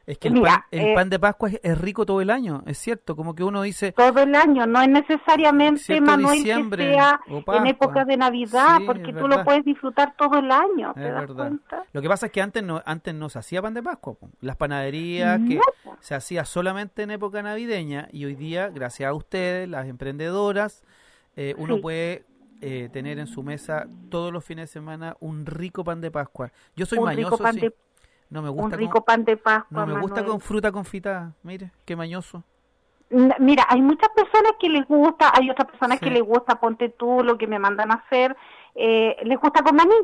[0.07, 2.31] Es que el, Mira, pan, el eh, pan de Pascua es, es rico todo el
[2.31, 6.39] año, es cierto, como que uno dice, Todo el año, no es necesariamente, Cierto Manuel,
[6.39, 6.59] que sea
[7.27, 7.69] en Pascua.
[7.69, 11.21] época de Navidad, Sí, porque tú lo puedes disfrutar todo el año, ¿te es das
[11.23, 11.35] verdad.
[11.35, 11.85] cuenta?
[11.93, 14.15] Lo que pasa es que antes no, antes no se hacía pan de Pascua.
[14.41, 15.63] Las panaderías que No,
[15.99, 20.85] se hacía solamente en época navideña y hoy día, gracias a ustedes, las emprendedoras,
[21.35, 21.81] eh, uno Sí.
[21.81, 22.25] puede
[22.61, 26.53] eh, tener en su mesa todos los fines de semana un rico pan de Pascua.
[26.77, 27.61] Yo soy un mañoso, rico pan sí.
[27.63, 27.75] de
[28.31, 31.33] no me un gusta rico con, pan de Pascua, no me gusta con fruta confitada.
[31.43, 32.43] Mire, qué mañoso.
[33.39, 36.07] Mira, hay muchas personas que les gusta, hay otras personas Sí.
[36.07, 38.37] que les gusta, ponte tú, lo que me mandan a hacer,
[38.75, 39.95] eh, les gusta con maní,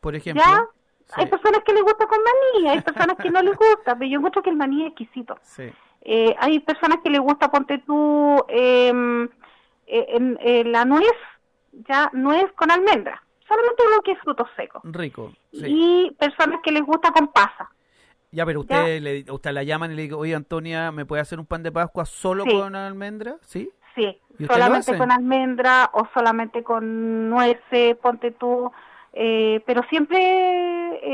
[0.00, 0.64] Por ejemplo, ¿ya?
[1.06, 4.10] sí, Hay personas que les gusta con maní, hay personas que no les gusta, pero
[4.10, 5.38] yo encuentro que el maní es exquisito.
[5.42, 5.70] sí.
[6.06, 9.24] Eh, hay personas que les gusta, ponte tú, em,
[9.86, 11.08] eh, en- eh, la nuez,
[11.88, 14.82] ya, nuez con almendra, solamente lo que es frutos secos.
[14.84, 15.32] rico.
[15.52, 15.64] Sí.
[15.66, 17.70] Y personas que les gusta con pasa.
[18.30, 21.38] Ya, pero usted, le, usted la llaman y le dice, oye, Antonia, ¿me puede hacer
[21.38, 22.50] un pan de Pascua solo Sí.
[22.50, 23.36] con almendra?
[23.42, 23.70] ¿Sí?
[23.94, 24.02] Sí,
[24.38, 28.72] ¿Y usted lo solamente con almendra o solamente con nueces, ponte tú.
[29.12, 30.18] Eh, pero siempre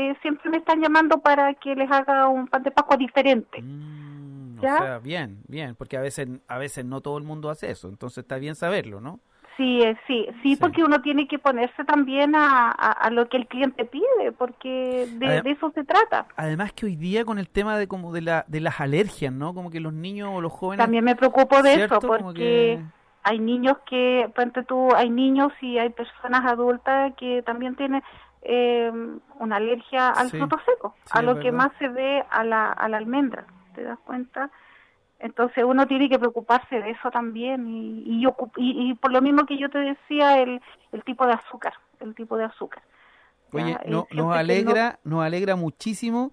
[0.09, 3.61] eh, siempre me están llamando para que les haga un pan de Pascua diferente.
[3.61, 4.77] Mm, o ¿Ya?
[4.79, 8.19] sea, bien, bien, porque a veces, a veces no todo el mundo hace eso, entonces
[8.19, 9.19] está bien saberlo, ¿no?
[9.57, 10.55] Sí, eh, sí, sí, Sí.
[10.55, 15.07] porque uno tiene que ponerse también a, a, a lo que el cliente pide, porque
[15.11, 16.25] de, eso se trata.
[16.35, 19.53] Además que hoy día con el tema de como de la de las alergias, ¿no?
[19.53, 21.97] Como que los niños o los jóvenes También me preocupo de ¿cierto?
[21.97, 22.79] eso, porque que-
[23.23, 28.01] hay niños que, ponte tú, hay niños y hay personas adultas que también tienen
[28.41, 28.91] eh,
[29.39, 32.71] una alergia al Sí, fruto seco, sí, a lo que más se ve a la,
[32.71, 34.49] a la almendra, ¿te das cuenta?
[35.21, 38.25] Entonces uno tiene que preocuparse de eso también y, y,
[38.57, 40.59] y, y por lo mismo que yo te decía, el,
[40.91, 42.81] el tipo de azúcar, el tipo de azúcar.
[43.53, 46.31] Oye, eh, no- nos alegra, nos alegra muchísimo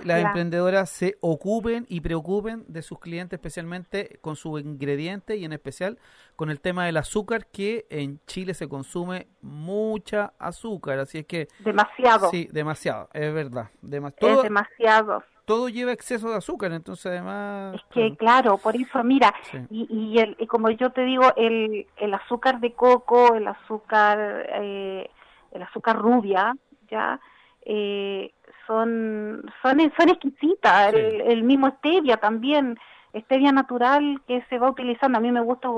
[0.00, 5.44] que las emprendedoras se ocupen y preocupen de sus clientes, especialmente con sus ingredientes y
[5.44, 5.98] en especial
[6.36, 11.48] con el tema del azúcar, que en Chile se consume mucha azúcar, así es que
[11.58, 15.22] Demasiado, sí, demasiado, es verdad, dema- es todo, demasiado.
[15.50, 19.58] Todo lleva exceso de azúcar, entonces además Es que, claro, por eso, mira, Sí.
[19.68, 24.46] y, y, el, y como yo te digo, el, el azúcar de coco, el azúcar,
[24.52, 25.10] eh,
[25.52, 26.54] el azúcar rubia,
[26.88, 27.18] ya,
[27.62, 28.32] eh,
[28.66, 30.92] son, son, son exquisitas.
[30.92, 30.96] Sí.
[31.00, 32.78] El, el mismo stevia también,
[33.24, 35.18] stevia natural que se va utilizando.
[35.18, 35.68] A mí me gusta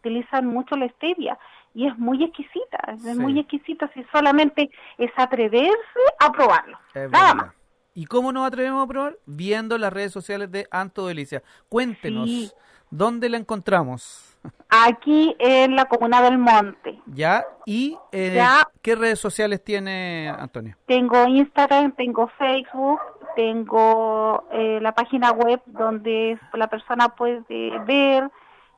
[0.00, 1.38] utilizar mucho la stevia
[1.74, 3.18] y es muy exquisita, es Sí.
[3.18, 6.78] muy exquisita si solamente es atreverse a probarlo.
[6.94, 7.54] Es Nada más.
[7.94, 9.18] ¿Y cómo nos atrevemos a probar?
[9.24, 11.42] Viendo las redes sociales de Anto Delicia.
[11.68, 12.50] Cuéntenos, Sí.
[12.90, 14.36] ¿dónde la encontramos?
[14.68, 17.00] Aquí en la comuna del Monte.
[17.06, 17.44] ¿Ya?
[17.64, 18.68] ¿Y eh, Ya.
[18.82, 20.76] qué redes sociales tiene Antonio?
[20.86, 23.00] Tengo Instagram, tengo Facebook,
[23.36, 27.42] tengo eh, la página web donde la persona puede
[27.86, 28.30] ver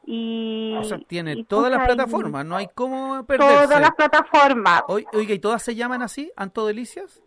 [0.04, 0.76] y...
[0.78, 3.64] O sea, tiene todas las plataformas, no hay cómo perderse.
[3.64, 4.82] Todas las plataformas.
[4.88, 6.30] Oi- Oiga, ¿y todas se llaman así?
[6.36, 7.22] ¿Anto Delicias?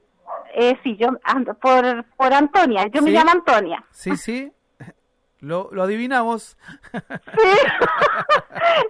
[0.54, 3.84] Eh, sí, yo ando por, por Antonia, yo me llamo Antonia.
[3.92, 4.52] Sí, sí.
[5.42, 6.58] Lo, lo adivinamos.
[7.38, 7.58] Sí.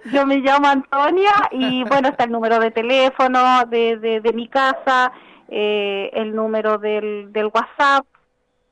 [0.12, 4.48] yo me llamo Antonia y bueno, está el número de teléfono de, de, de mi
[4.48, 5.12] casa,
[5.48, 8.04] eh, el número del, del WhatsApp,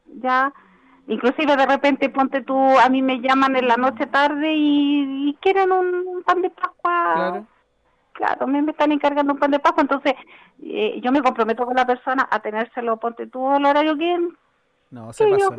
[0.07, 0.53] ya.
[1.07, 5.35] Inclusive de repente, ponte tú, a mí me llaman en la noche tarde y, y
[5.41, 7.13] quieren un, un pan de Pascua.
[7.15, 7.47] Claro.
[8.19, 10.13] Claro, me, me están encargando un pan de Pascua, entonces
[10.61, 14.19] eh, yo me comprometo con la persona a tenérselo, ponte tú, el horario que,
[14.91, 15.55] No, se pasó.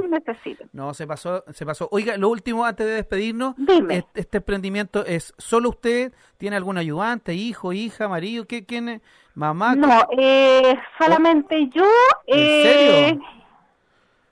[0.74, 1.88] No, se pasó, se pasó.
[1.94, 4.00] Oiga, lo último antes de despedirnos, Dime.
[4.00, 9.02] est- este emprendimiento es solo usted, tiene algún ayudante, hijo, hija, marido, ¿qué quién?
[9.36, 11.86] Mamá, No, eh, solamente yo.
[12.28, 13.26] ¿En eh, serio?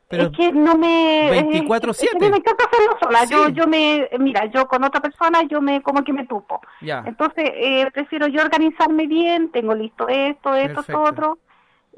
[0.10, 1.30] Pero es que no me.
[1.52, 1.90] 24/7.
[1.92, 3.20] Es que a mí me encanta hacerlo sola.
[3.28, 3.34] Sí.
[3.34, 4.10] Yo, yo me.
[4.20, 5.82] Mira, yo con otra persona, yo me.
[5.82, 6.62] Como que me tupo.
[6.82, 9.52] ya, Entonces, eh, prefiero yo organizarme bien.
[9.52, 10.82] Tengo listo esto, esto, Perfecto.
[10.82, 11.38] esto, otro.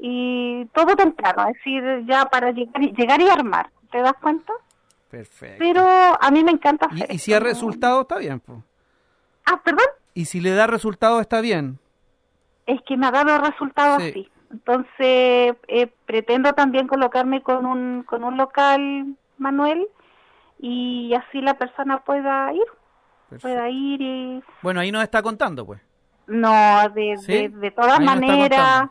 [0.00, 1.46] Y todo temprano.
[1.48, 3.70] Es decir, ya para llegar y, llegar y armar.
[3.92, 4.52] ¿Te das cuenta?
[5.10, 5.56] perfecto.
[5.58, 7.06] Pero a mí me encanta hacer.
[7.10, 8.38] y, y si ha resultado, está bien.
[8.40, 8.62] po.
[9.44, 9.86] Ah, perdón.
[10.14, 11.78] Y si le da resultado, está bien.
[12.66, 14.08] es que me ha dado resultados Sí.
[14.10, 14.30] así.
[14.50, 19.86] Entonces, eh, pretendo también colocarme con un, con un local, Manuel,
[20.58, 22.64] y así la persona pueda ir,
[23.28, 23.48] Perfecto.
[23.48, 24.42] pueda ir y...
[24.62, 25.80] Bueno, ahí nos está contando, pues.
[26.26, 27.32] No, de, ¿Sí?
[27.32, 28.90] de, de todas maneras,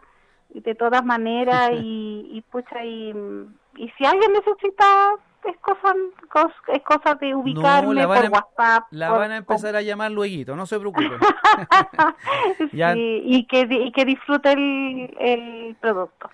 [0.49, 3.13] de todas maneras y, y pucha, y,
[3.75, 4.85] y si alguien necesita
[5.45, 5.93] es cosa,
[6.29, 8.83] cos- es cosa de ubicarme por a- WhatsApp.
[8.91, 11.11] La por- van a empezar a llamar luego, no se preocupen.
[12.57, 12.93] Sí, Ya.
[12.95, 16.29] y que y que disfrute el, el producto.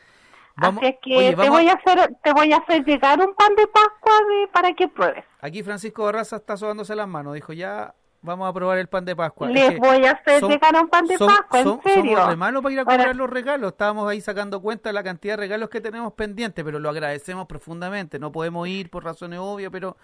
[0.58, 3.20] Vamos- Así es que oye, te voy a- a hacer te voy a hacer llegar
[3.20, 5.26] un pan de Pascua de, para que pruebes.
[5.42, 7.34] Aquí Francisco Barraza está sobándose las manos.
[7.34, 7.94] Dijo, ya
[8.26, 9.48] vamos a probar el pan de Pascua.
[9.48, 11.94] Es Les que voy a hacer son- llegar un pan de son- Pascua, son- en
[11.94, 12.18] serio.
[12.18, 13.72] Somos malos para ir a Ahora- comprar los regalos.
[13.72, 17.46] Estábamos ahí sacando cuenta de la cantidad de regalos que tenemos pendientes, pero lo agradecemos
[17.48, 18.20] profundamente.
[18.20, 19.96] No podemos ir por razones obvias, pero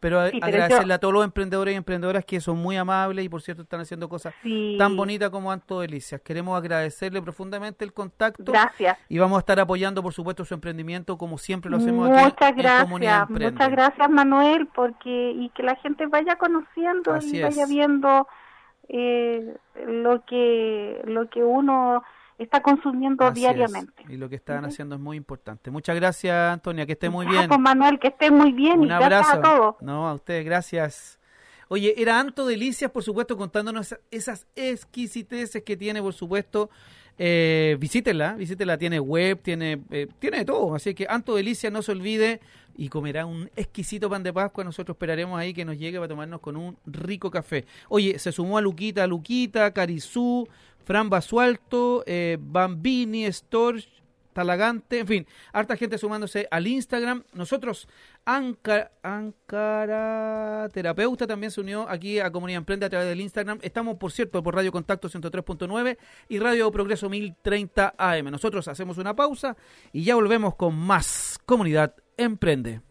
[0.00, 3.24] pero Sí, pero agradecerle yo- a todos los emprendedores y emprendedoras que son muy amables
[3.24, 4.76] y por cierto están haciendo cosas Sí.
[4.78, 6.20] tan bonitas como Anto Delicias.
[6.22, 8.98] Queremos agradecerle profundamente el contacto Gracias.
[9.08, 12.50] y vamos a estar apoyando, por supuesto, su emprendimiento como siempre lo hacemos aquí Muchas
[12.50, 13.52] en Comunidad gracias, Emprende.
[13.52, 17.68] muchas gracias Manuel, porque y que la gente vaya conociendo Así y vaya es.
[17.68, 18.26] viendo
[18.88, 19.54] eh,
[19.86, 22.02] lo que lo que uno
[22.42, 23.54] está consumiendo Así es.
[23.54, 24.04] diariamente.
[24.08, 25.70] Y lo que están haciendo es muy importante.
[25.70, 27.48] Muchas gracias, Antonia, que esté muy Ya, bien.
[27.48, 29.38] pues, Manuel, que esté muy bien Un y gracias abrazo.
[29.38, 29.74] a todos.
[29.82, 31.18] No, a ustedes, gracias.
[31.68, 36.70] Oye, era Anto Delicias, por supuesto, contándonos esa- esas exquisiteces que tiene, por supuesto.
[37.22, 40.74] Eh, visítela, visítela, tiene web, tiene, eh, tiene de todo.
[40.74, 42.40] Así que Anto Delicias, no se olvide
[42.80, 44.64] y comerá un exquisito pan de Pascua.
[44.64, 47.66] Nosotros esperaremos ahí que nos llegue para tomarnos con un rico café.
[47.90, 50.48] Oye, se sumó a Luquita, Luquita, Carizú,
[50.82, 53.86] Fran Basualto, eh, Bambini, Storch,
[54.32, 57.24] Talagante, en fin, harta gente sumándose al Instagram.
[57.34, 57.86] Nosotros,
[58.24, 63.58] Anca- Ancara Terapeuta también se unió aquí a Comunidad Emprende a través del Instagram.
[63.60, 68.30] Estamos, por cierto, por Radio Contacto 103.9 y Radio Progreso 1030 AM.
[68.30, 69.56] Nosotros hacemos una pausa
[69.92, 72.82] y ya volvemos con más Comunidad Emprende.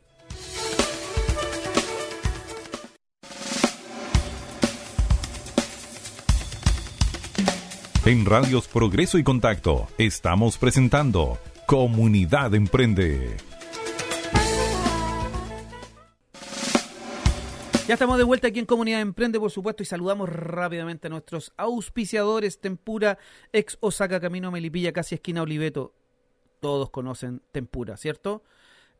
[8.05, 11.37] En Radios Progreso y Contacto estamos presentando
[11.67, 13.37] Comunidad Emprende.
[17.87, 21.53] Ya estamos de vuelta aquí en Comunidad Emprende, por supuesto, y saludamos rápidamente a nuestros
[21.55, 23.19] auspiciadores Tempura,
[23.53, 25.93] ex Osaka Camino Melipilla, casi esquina Oliveto.
[26.61, 28.41] Todos conocen Tempura, ¿cierto?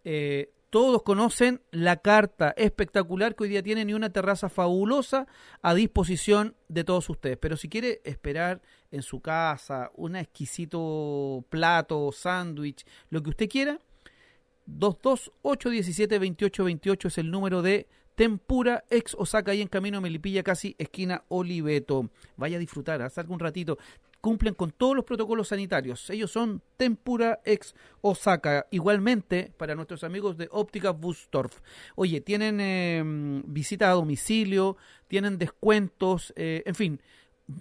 [0.04, 5.26] Eh, todos conocen la carta espectacular que hoy día tienen y una terraza fabulosa
[5.64, 7.38] a disposición de todos ustedes.
[7.38, 13.80] Pero si quiere esperar en su casa un exquisito plato, sándwich, lo que usted quiera,
[14.68, 17.88] 228172828 es el número de
[18.20, 22.10] Tempura ex Osaka ahí en camino Melipilla, casi esquina Oliveto.
[22.36, 23.78] Vaya a disfrutar, haz algún ratito.
[24.22, 26.10] Cumplen con todos los protocolos sanitarios.
[26.10, 28.68] Ellos son Tempura ex Osaka.
[28.72, 31.60] Igualmente para nuestros amigos de Óptica Bustorf.
[31.96, 33.02] Oye, tienen eh,
[33.46, 34.78] visita a domicilio,
[35.08, 37.02] tienen descuentos, eh, en fin,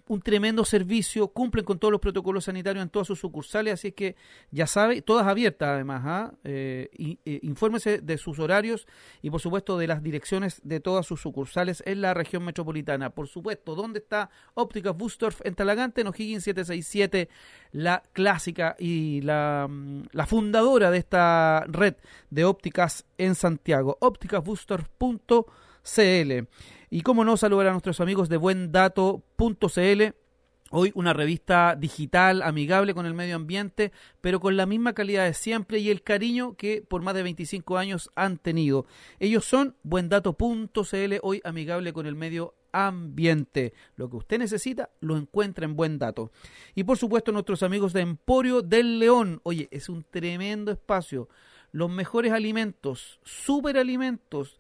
[0.07, 4.17] un tremendo servicio, cumplen con todos los protocolos sanitarios en todas sus sucursales, así que
[4.51, 6.35] ya sabe, todas abiertas además, ¿ah?
[6.45, 6.89] Eh,
[7.25, 8.87] eh, infórmese de sus horarios
[9.23, 13.11] y por supuesto de las direcciones de todas sus sucursales en la región metropolitana.
[13.11, 15.41] Por supuesto, ¿dónde está Ópticas Bustorf?
[15.45, 17.29] En Talagante, en O'Higgins 767,
[17.73, 21.95] la clásica y la, mm, la fundadora de esta red
[22.31, 23.99] de ópticas en Santiago,
[25.83, 26.49] ópticasbustorf.cl.
[26.91, 30.03] Y cómo no saludar a nuestros amigos de buendato.cl.
[30.71, 35.33] Hoy una revista digital, amigable con el medio ambiente, pero con la misma calidad de
[35.33, 38.85] siempre y el cariño que por más de 25 años han tenido.
[39.19, 43.73] Ellos son buendato.cl, hoy amigable con el medio ambiente.
[43.97, 46.33] Lo que usted necesita lo encuentra en Buen Dato.
[46.75, 49.41] Y por supuesto nuestros amigos de Emporio del León.
[49.45, 51.31] Oye, es un tremendo espacio.
[51.73, 54.59] Los mejores alimentos, superalimentos,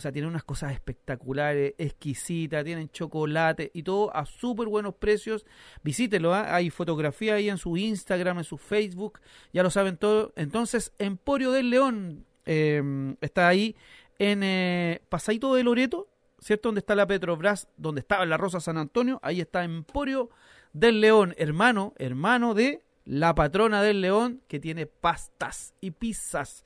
[0.00, 5.44] o sea, tienen unas cosas espectaculares, exquisitas, tienen chocolate y todo a súper buenos precios.
[5.82, 6.54] Visítelo, ¿ah?
[6.54, 9.20] hay fotografía ahí en su Instagram, en su Facebook,
[9.52, 10.32] ya lo saben todo.
[10.36, 13.76] Entonces, Emporio del León eh, está ahí
[14.18, 16.08] en eh, Pasadito de Loreto,
[16.38, 16.68] ¿cierto?
[16.68, 20.30] Donde está la Petrobras, donde estaba la Rosa San Antonio, ahí está Emporio
[20.72, 26.64] del León, hermano, hermano de la patrona del León, que tiene pastas y pizzas.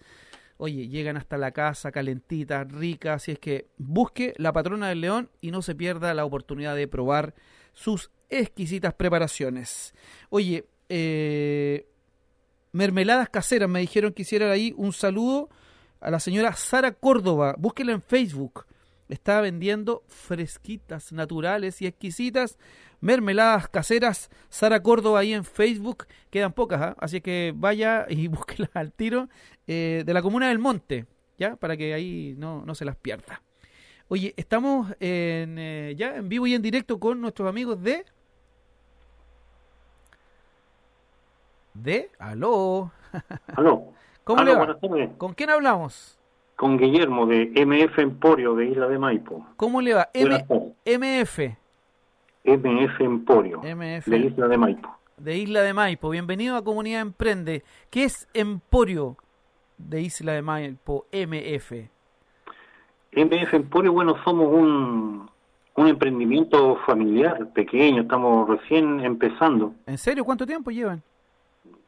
[0.65, 5.29] Oye, llegan hasta la casa calentitas, ricas, así es que busque la patrona del león
[5.43, 7.35] y no se pierda la oportunidad de probar
[7.75, 9.93] sus exquisitas preparaciones.
[10.31, 11.87] Oye, eh,
[12.73, 15.51] mermeladas caseras, me dijeron que hiciera ahí un saludo
[16.01, 18.65] a la señora Sara Córdoba, búsquela en Facebook.
[19.09, 22.59] Está vendiendo fresquitas, naturales y exquisitas
[23.00, 24.30] mermeladas caseras.
[24.48, 26.07] Sara Córdoba ahí en Facebook.
[26.30, 26.96] Quedan pocas, ¿ah?
[26.98, 29.28] así que vaya y búsquela al tiro
[29.66, 31.07] eh, de la comuna del Monte,
[31.38, 31.57] ¿ya?
[31.57, 33.42] Para que ahí no, no se las pierda.
[34.09, 38.05] Oye, estamos en, eh, ya en vivo y en directo con nuestros amigos de
[41.74, 42.11] ¿De?
[42.18, 42.92] ¿Aló?
[43.57, 43.92] Aló.
[44.22, 45.18] ¿Cómo Aló, le va?
[45.18, 46.18] ¿Con quién hablamos?
[46.57, 49.44] Con Guillermo de MF Emporio de Isla de Maipo.
[49.57, 50.09] ¿Cómo le va?
[50.14, 50.44] M.
[50.86, 51.38] MF,
[52.44, 54.07] MF Emporio MF.
[54.11, 54.88] de Isla de Maipo.
[55.16, 56.11] de Isla de Maipo.
[56.11, 57.64] Bienvenido a Comunidad Emprende.
[57.90, 59.16] ¿Qué es Emporio
[59.78, 61.07] de Isla de Maipo?
[61.12, 61.72] MF.
[63.12, 65.28] MF Emporio, bueno, somos un,
[65.76, 69.74] un emprendimiento familiar pequeño, estamos recién empezando.
[69.86, 70.24] ¿En serio?
[70.24, 71.02] ¿Cuánto tiempo llevan?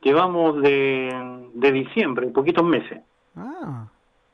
[0.02, 3.00] Llevamos de, de diciembre, poquitos meses.
[3.36, 3.88] Ah,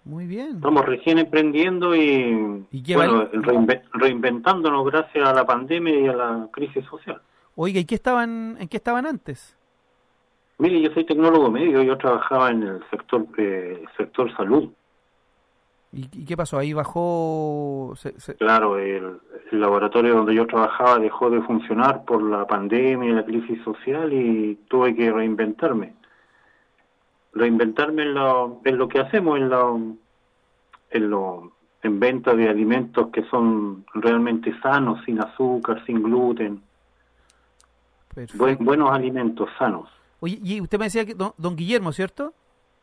[0.04, 0.56] muy bien.
[0.56, 6.12] Estamos recién emprendiendo y, ¿Y qué bueno, reinve- reinventándonos gracias a la pandemia y a
[6.12, 7.20] la crisis social.
[7.54, 9.56] Oiga, ¿y qué estaban, en qué estaban antes?
[10.58, 14.68] Mire, yo soy tecnólogo médico, yo trabajaba en el sector eh, sector salud.
[15.92, 16.56] ¿Y, y qué pasó?
[16.58, 17.92] Ahí bajó...
[17.96, 19.18] se- se- Claro, el,
[19.50, 24.10] el laboratorio donde yo trabajaba dejó de funcionar por la pandemia y la crisis social
[24.12, 25.94] y tuve que reinventarme.
[27.32, 29.80] Reinventarme en lo, en lo que hacemos, en lo,
[30.90, 31.52] en lo,
[31.82, 36.62] en venta de alimentos que son realmente sanos, sin azúcar, sin gluten,
[38.34, 39.88] buen- buenos alimentos sanos.
[40.20, 42.34] Oye, y usted me decía que don, don Guillermo, ¿cierto?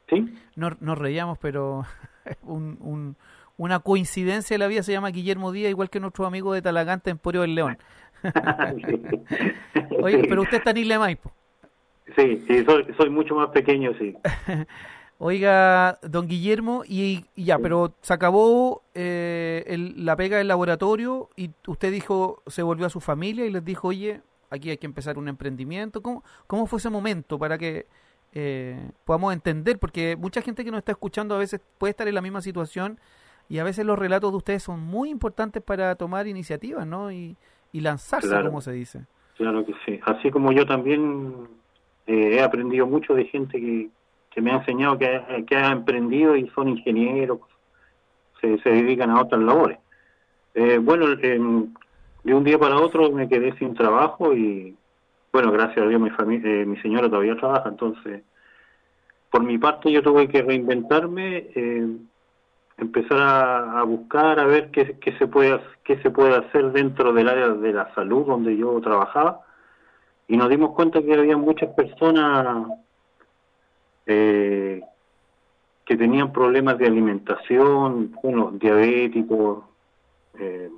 [0.10, 0.34] ¿Sí?
[0.56, 1.86] No, nos reíamos, pero
[2.42, 3.16] un, un-
[3.58, 7.10] una coincidencia de la vida se llama Guillermo Díaz, igual que nuestro amigo de Talagante,
[7.12, 7.78] Emporio del León.
[10.02, 11.32] Oye, pero usted está en Isla de Maipo.
[12.16, 14.16] Sí, sí, soy, soy mucho más pequeño, sí.
[15.22, 21.30] Oiga, don Guillermo, y, y ya, pero se acabó eh, el- la pega del laboratorio
[21.36, 24.86] y usted dijo, se volvió a su familia y les dijo, oye, aquí hay que
[24.86, 26.02] empezar un emprendimiento.
[26.02, 27.86] ¿Cómo, cómo fue ese momento para que
[28.32, 29.78] eh, podamos entender?
[29.78, 32.98] Porque mucha gente que nos está escuchando a veces puede estar en la misma situación
[33.50, 37.12] y a veces los relatos de ustedes son muy importantes para tomar iniciativas, ¿no?
[37.12, 37.36] Y,
[37.74, 38.46] y lanzarse, Claro.
[38.48, 39.02] como se dice.
[39.36, 40.00] Claro que sí.
[40.06, 41.48] Así como yo también
[42.10, 43.90] eh, he aprendido mucho de gente que,
[44.32, 47.40] que me ha enseñado que ha, que ha emprendido y son ingenieros,
[48.42, 49.78] se, dedican a otras labores.
[50.56, 51.72] Eh, bueno, em,
[52.24, 54.76] de un día para otro me quedé sin trabajo y,
[55.32, 58.24] bueno, gracias a Dios mi, fami- eh, mi señora todavía trabaja, entonces,
[59.30, 61.88] por mi parte yo tuve que reinventarme, eh,
[62.80, 67.30] empezar a, buscar, a ver qué, qué se puede, qué se puede hacer dentro del
[67.30, 69.42] área de la salud donde yo trabajaba
[70.30, 72.68] y nos dimos cuenta que había muchas personas
[74.06, 74.82] eh,
[75.86, 79.64] que tenían problemas de alimentación, unos diabéticos,
[80.40, 80.70] eh,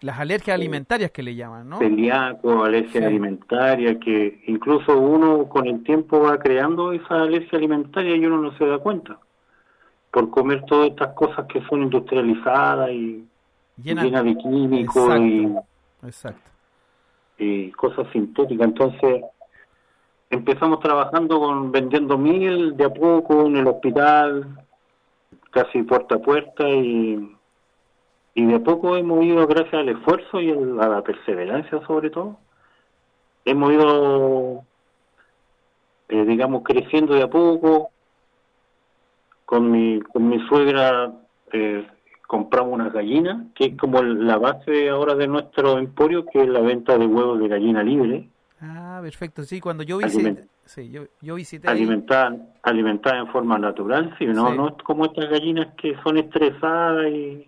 [0.00, 1.78] Las alergias alimentarias que le llaman, ¿no?
[1.78, 3.06] celíacos, alergia Sí.
[3.06, 8.56] alimentaria, que incluso uno con el tiempo va creando esa alergia alimentaria y uno no
[8.58, 9.18] se da cuenta
[10.10, 13.24] por comer todas estas cosas que son industrializadas y
[13.82, 15.48] Llena- llenas de químicos y,
[16.04, 16.50] Exacto.
[17.44, 18.68] Y cosas sintéticas.
[18.68, 19.22] Entonces
[20.30, 24.46] empezamos trabajando con vendiendo miel de a poco en el hospital,
[25.50, 27.36] casi puerta a puerta y,
[28.34, 32.10] y de a poco hemos ido, gracias al esfuerzo y el- a la perseverancia sobre
[32.10, 32.38] todo,
[33.44, 34.62] hemos ido,
[36.10, 37.90] eh, digamos, creciendo de a poco.
[39.44, 41.12] Con mi, con mi suegra
[41.52, 41.86] eh,
[42.36, 46.60] compramos unas gallinas, que es como la base ahora de nuestro emporio, que es la
[46.60, 48.26] venta de huevos de gallina libre,
[48.64, 49.42] Ah, perfecto.
[49.42, 54.14] Sí, cuando yo visité, Aliment- sí, yo, yo visité ahí- alimentada, alimentada en forma natural,
[54.18, 54.56] sí, no, Sí.
[54.56, 57.46] no es como estas gallinas que son estresadas y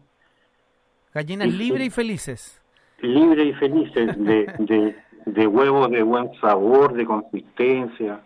[1.14, 2.60] gallinas libres y felices.
[3.00, 8.20] libres y felices de, de, de huevos de buen sabor, de consistencia,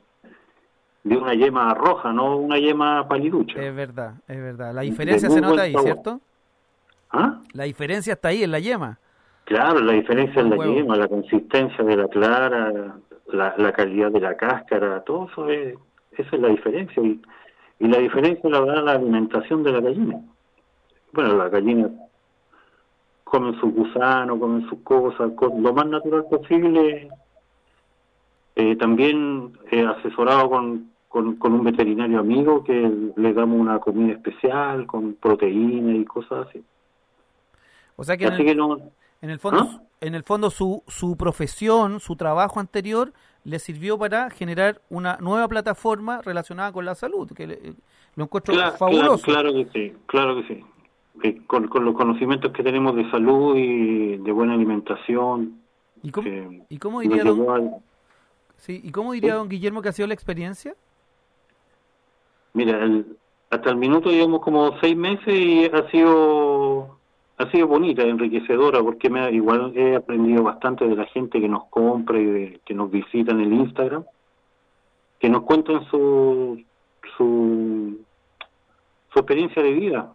[1.05, 3.63] de una yema roja, no una yema paliducha.
[3.63, 4.75] Es verdad, es verdad.
[4.75, 5.85] La diferencia se nota ahí, sabor.
[5.85, 6.21] ¿cierto?
[7.11, 7.41] ¿Ah?
[7.53, 8.99] La diferencia está ahí en la yema.
[9.45, 10.75] Claro, la diferencia en la Huevo.
[10.75, 12.97] yema, la consistencia de la clara,
[13.29, 15.75] la, la calidad de la cáscara, todo eso es,
[16.13, 17.03] esa es la diferencia.
[17.03, 17.21] Y,
[17.81, 20.21] y la diferencia la da la alimentación de la gallina.
[21.13, 21.89] Bueno, la gallina
[23.25, 27.09] comen sus gusanos, comen sus cosas, lo más natural posible.
[28.57, 34.15] Eh, también eh, asesorado con, con, con un veterinario amigo que le damos una comida
[34.15, 36.63] especial con proteína y cosas así.
[38.01, 38.79] O sea que en el, que no,
[39.21, 39.83] en el fondo, ¿Ah?
[40.01, 45.49] en el fondo su, su profesión, su trabajo anterior le sirvió para generar una nueva
[45.49, 47.75] plataforma relacionada con la salud, que le-
[48.15, 49.25] lo encuentro Cla- fabuloso.
[49.25, 50.65] Claro, claro que sí, claro que sí.
[51.25, 55.61] Eh, con, con los conocimientos que tenemos de salud y de buena alimentación.
[56.03, 57.75] ¿Y cómo, que y cómo diría don, al-
[58.59, 59.39] sí, ¿y cómo diría Sí.
[59.39, 60.77] don Guillermo que ha sido la experiencia?
[62.53, 63.17] Mira, el-
[63.51, 66.98] hasta el minuto llevamos como seis meses y ha sido
[67.39, 71.67] ha sido bonita, enriquecedora, porque me, igual he aprendido bastante de la gente que nos
[71.67, 74.05] compra y de, que nos visita en el Instagram.
[75.21, 76.63] que nos cuentan su,
[77.17, 77.99] su,
[79.15, 80.15] experiencia de vida.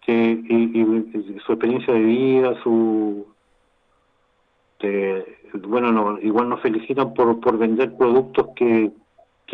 [0.00, 3.26] Que, y, su experiencia de vida, su,
[4.78, 8.92] este, bueno, no, igual nos felicitan por, por vender productos que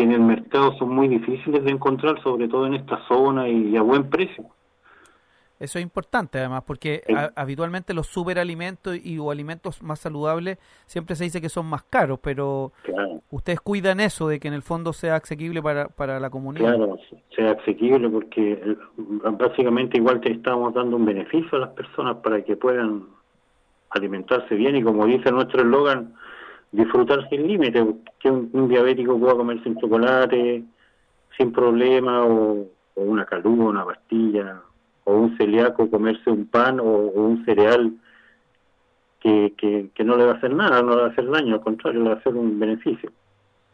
[0.03, 3.83] en el mercado son muy difíciles de encontrar, sobre todo en esta zona y a
[3.83, 4.47] buen precio.
[5.61, 7.03] Eso es importante además, porque
[7.37, 12.19] habitualmente los superalimentos y o alimentos más saludables siempre se dice que son más caros,
[12.21, 12.73] pero
[13.31, 16.77] ustedes cuidan eso de que en el fondo sea asequible para, para la comunidad.
[16.77, 16.99] Claro,
[17.37, 22.57] sea asequible porque básicamente igual te estamos dando un beneficio a las personas para que
[22.57, 23.05] puedan
[23.91, 26.15] alimentarse bien y como dice nuestro eslogan,
[26.73, 27.85] disfrutar sin límite,
[28.19, 30.63] que un, diabético pueda comer sin chocolate,
[31.37, 34.63] sin problema, o, una calúa, una pastilla,
[35.11, 37.93] o un celíaco comerse un pan o, un cereal
[39.21, 39.53] que,
[39.95, 42.01] que, no le va a hacer nada, no le va a hacer daño, al contrario,
[42.01, 43.13] le va a hacer un beneficio.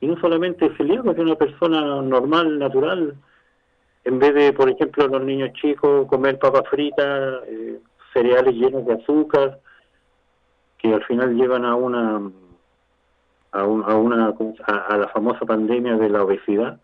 [0.00, 3.14] Y no solamente el celíaco, es una persona normal, natural,
[4.04, 7.78] en vez de, por ejemplo, los niños chicos comer papas fritas, eh,
[8.12, 9.60] cereales llenos de azúcar,
[10.78, 12.20] que al final llevan a una
[13.52, 14.34] a, una
[14.66, 16.78] a, la famosa pandemia de la obesidad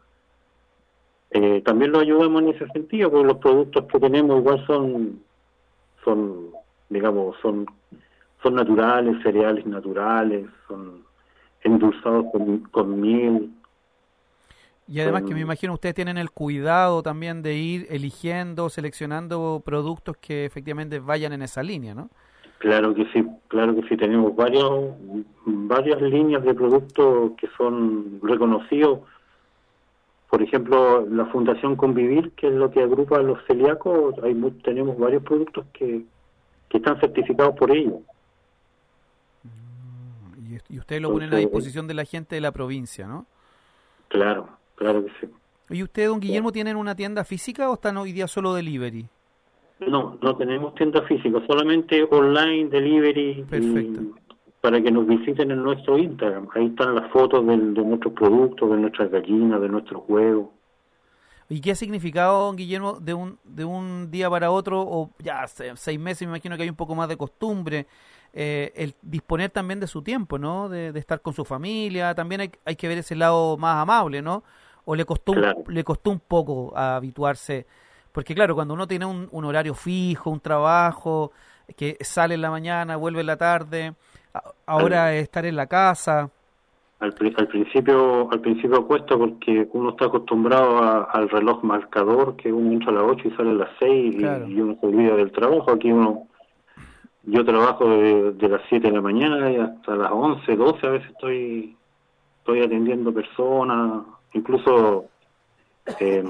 [1.34, 5.20] eh, también lo ayudamos en ese sentido porque los productos que tenemos igual son
[6.04, 6.50] son
[6.88, 7.66] digamos son
[8.42, 11.04] son naturales cereales naturales son
[11.62, 13.50] endulzados con, con miel
[14.88, 20.16] y además que me imagino ustedes tienen el cuidado también de ir eligiendo, seleccionando productos
[20.18, 22.10] que efectivamente vayan en esa línea, ¿no?
[22.58, 23.96] Claro que sí, claro que sí.
[23.96, 24.92] Tenemos varios,
[25.46, 29.00] varias líneas de productos que son reconocidos.
[30.32, 34.96] Por ejemplo, la Fundación Convivir, que es lo que agrupa a los celíacos, hay tenemos
[34.96, 36.06] varios productos que,
[36.70, 38.00] que están certificados por ellos.
[39.42, 43.26] Mm, y, ustedes lo ponen a disposición de la gente de la provincia, ¿no?
[44.08, 45.26] Claro, claro que sí.
[45.68, 49.06] ¿Y usted, don Guillermo, tienen una tienda física o están hoy día solo delivery?
[49.80, 53.44] No, no tenemos tienda física, solamente online, delivery.
[54.62, 56.48] Para que nos visiten en nuestro Instagram.
[56.54, 60.48] Ahí están las fotos de, nuestros productos, de nuestras gallinas, de nuestros huevos.
[61.50, 66.00] ¿Y qué ha significado, Guillermo, de un, de un día para otro, o ya seis
[66.00, 67.86] meses, me imagino que hay un poco más de costumbre,
[68.32, 70.70] eh, el disponer también de su tiempo, ¿no?
[70.70, 74.44] De, estar con su familia, también hay, hay, que ver ese lado más amable, ¿no?
[74.86, 75.34] ¿O le costó,
[75.68, 77.66] le costó un poco habituarse
[78.12, 81.32] porque claro, cuando uno tiene un, horario fijo, un trabajo,
[81.76, 83.94] que sale en la mañana, vuelve en la tarde,
[84.66, 86.30] ahora estar en la casa.
[87.00, 92.90] Al, principio al principio cuesta porque uno está acostumbrado al reloj marcador, que uno entra
[92.90, 95.72] a las 8 y sale a las 6 y, uno se olvida del trabajo.
[95.72, 96.28] Aquí uno,
[97.24, 101.10] yo trabajo de, las 7 de la mañana y hasta las 11, 12 a veces
[101.10, 101.76] estoy,
[102.38, 105.06] estoy atendiendo personas, incluso...
[105.98, 106.22] Eh,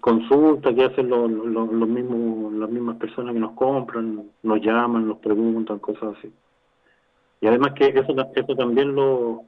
[0.00, 5.18] consulta que hacen los, los, mismos las mismas personas que nos compran nos llaman nos
[5.18, 6.32] preguntan cosas así
[7.40, 9.44] y además que eso eso también lo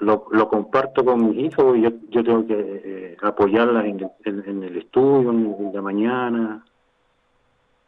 [0.00, 4.76] lo, comparto con mis hijos y yo, yo tengo que eh, apoyarlas en, en, el
[4.76, 6.64] estudio en, la mañana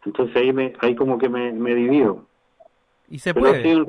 [0.04, 2.24] entonces ahí me ahí como que me, me divido
[3.08, 3.86] y se puede ha sido,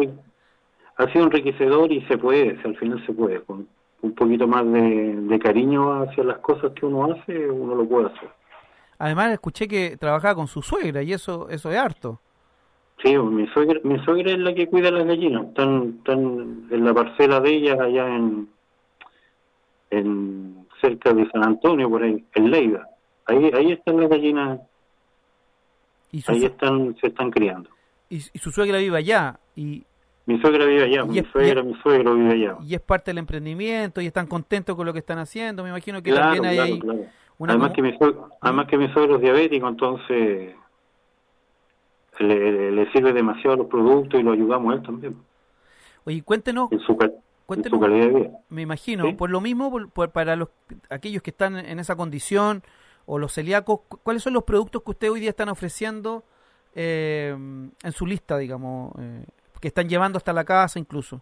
[0.98, 3.68] ha sido enriquecedor y se puede al final se puede con,
[4.02, 8.30] un poquito más de, cariño hacia las cosas que uno hace, uno lo puede hacer.
[8.98, 12.20] Además, escuché que trabajaba con su suegra y eso eso es harto.
[13.04, 15.48] Sí, mi suegra, mi suegra es la que cuida las gallinas.
[15.48, 18.50] Están, están en la parcela de ellas allá en,
[19.90, 22.88] en cerca de San Antonio, por ahí, en Leida.
[23.26, 24.60] Ahí, ahí están las gallinas.
[26.28, 27.70] ahí están, se están criando.
[28.10, 29.40] Y, y, su suegra vive allá.
[29.56, 29.84] y
[30.26, 32.58] mi suegra vive allá, mi suegra, mi suegro vive allá.
[32.64, 35.64] Y es parte del emprendimiento y están contentos con lo que están haciendo.
[35.64, 36.80] Me imagino que también hay
[37.40, 40.56] además, que mi suegro, además que mi suegro es diabético, entonces
[42.22, 45.16] le, sirve demasiado los productos y lo ayudamos a él también.
[46.06, 46.72] Oye, cuéntenos.
[46.72, 48.30] En su, calidad de vida.
[48.50, 49.72] Me imagino, por lo mismo,
[50.14, 50.50] para los
[50.90, 52.64] aquellos que están en esa condición
[53.06, 56.24] o los celíacos, ¿cuáles son los productos que ustedes hoy día están ofreciendo
[56.76, 58.94] eh, en su lista, digamos?
[59.00, 59.26] Eh,
[59.62, 61.22] que están llevando hasta la casa incluso?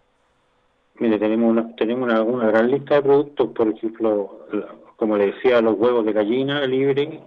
[0.98, 4.46] Mire, tenemos una, tenemos una, gran lista de productos, por ejemplo,
[4.96, 7.22] como le decía, los huevos de gallina libre,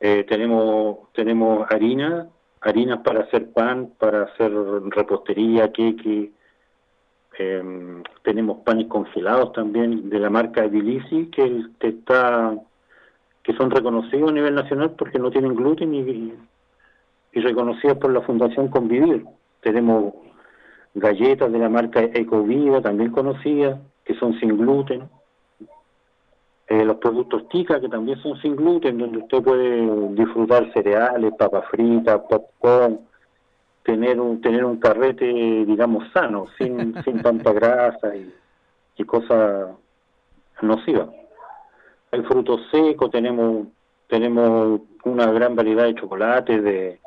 [0.00, 2.28] eh, tenemos tenemos harina,
[2.60, 4.52] harinas para hacer pan, para hacer
[4.90, 6.32] repostería, queque,
[7.38, 12.54] eh, tenemos panes congelados también de la marca Edilisi, que, que está
[13.42, 16.34] que son reconocidos a nivel nacional porque no tienen gluten y,
[17.32, 19.24] y reconocidos por la Fundación Convivir
[19.60, 20.14] tenemos
[20.94, 25.08] galletas de la marca Ecovida, también conocida, que son sin gluten.
[26.68, 31.64] Eh, los productos Tica, que también son sin gluten, donde usted puede disfrutar cereales, papas
[31.70, 33.00] fritas, popcorn,
[33.82, 38.32] tener un, tener un carrete, digamos, sano, sin, sin tanta grasa y,
[38.96, 39.70] y cosas
[40.60, 41.08] nocivas.
[42.10, 43.68] Hay frutos secos, tenemos
[44.08, 46.98] tenemos una gran variedad de chocolates, de,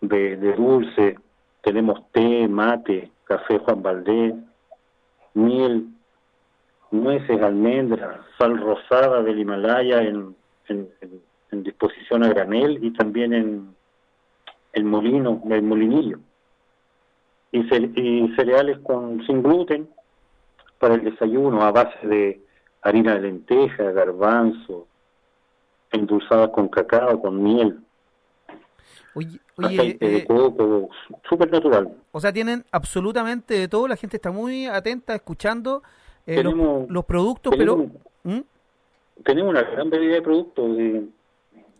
[0.00, 1.18] de, de dulce,
[1.60, 4.34] tenemos té, mate, café Juan Valdés,
[5.34, 5.88] miel,
[6.90, 10.34] nueces, almendras, sal rosada del Himalaya en,
[10.68, 10.88] en,
[11.50, 13.74] en, disposición a granel y también en
[14.72, 16.18] el molino, el molinillo.
[17.52, 19.88] Y, y cereales con sin gluten
[20.78, 22.42] para el desayuno a base de
[22.82, 24.86] harina de lenteja, garbanzo,
[25.90, 27.80] endulzadas con cacao, con miel.
[29.14, 30.90] Oye, aceite de eh, coco,
[31.28, 31.92] súper natural.
[32.12, 35.82] o sea, tienen absolutamente de todo, la gente está muy atenta, escuchando
[36.28, 37.86] eh, Tenemos- los productos, tenemos-
[38.22, 38.36] pero...
[38.36, 38.42] ¿Mm?
[39.24, 40.78] Tenemos una gran variedad de productos.
[40.78, 41.10] y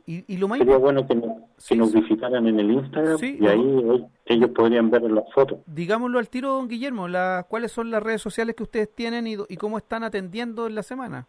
[0.07, 2.01] Y, y lo más sería bueno que, nos- que Sí, nos sí.
[2.01, 5.59] visitaran en el Instagram Sí, y ahí ellos podrían ver las fotos.
[5.67, 9.37] digámoslo al tiro, don Guillermo, la, ¿cuáles son las redes sociales que ustedes tienen y,
[9.59, 11.27] cómo están atendiendo en la semana?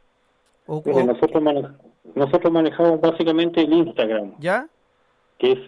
[0.65, 1.67] O, Mire, o- nosotros, mane-
[2.15, 4.67] nosotros manejamos básicamente el Instagram, ¿Ya?
[5.37, 5.59] que es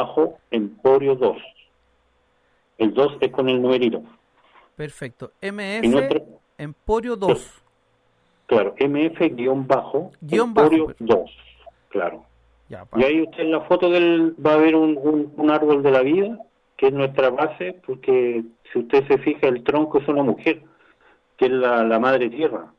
[0.00, 1.36] mf-emporio 2.
[2.78, 4.02] El 2 es con el numerito.
[4.76, 5.32] Perfecto.
[5.40, 6.22] MF
[6.58, 7.62] Emporio 2.
[8.46, 10.92] claro, mf-emporio Guión bajo.
[10.98, 11.30] 2.
[11.88, 12.24] Claro.
[12.68, 15.50] Ya, pa- Y ahí usted en la foto del va a ver un, un, un
[15.50, 16.38] árbol de la vida,
[16.76, 20.62] que es nuestra base, porque si usted se fija, el tronco es una mujer,
[21.36, 22.72] que es la, la madre tierra,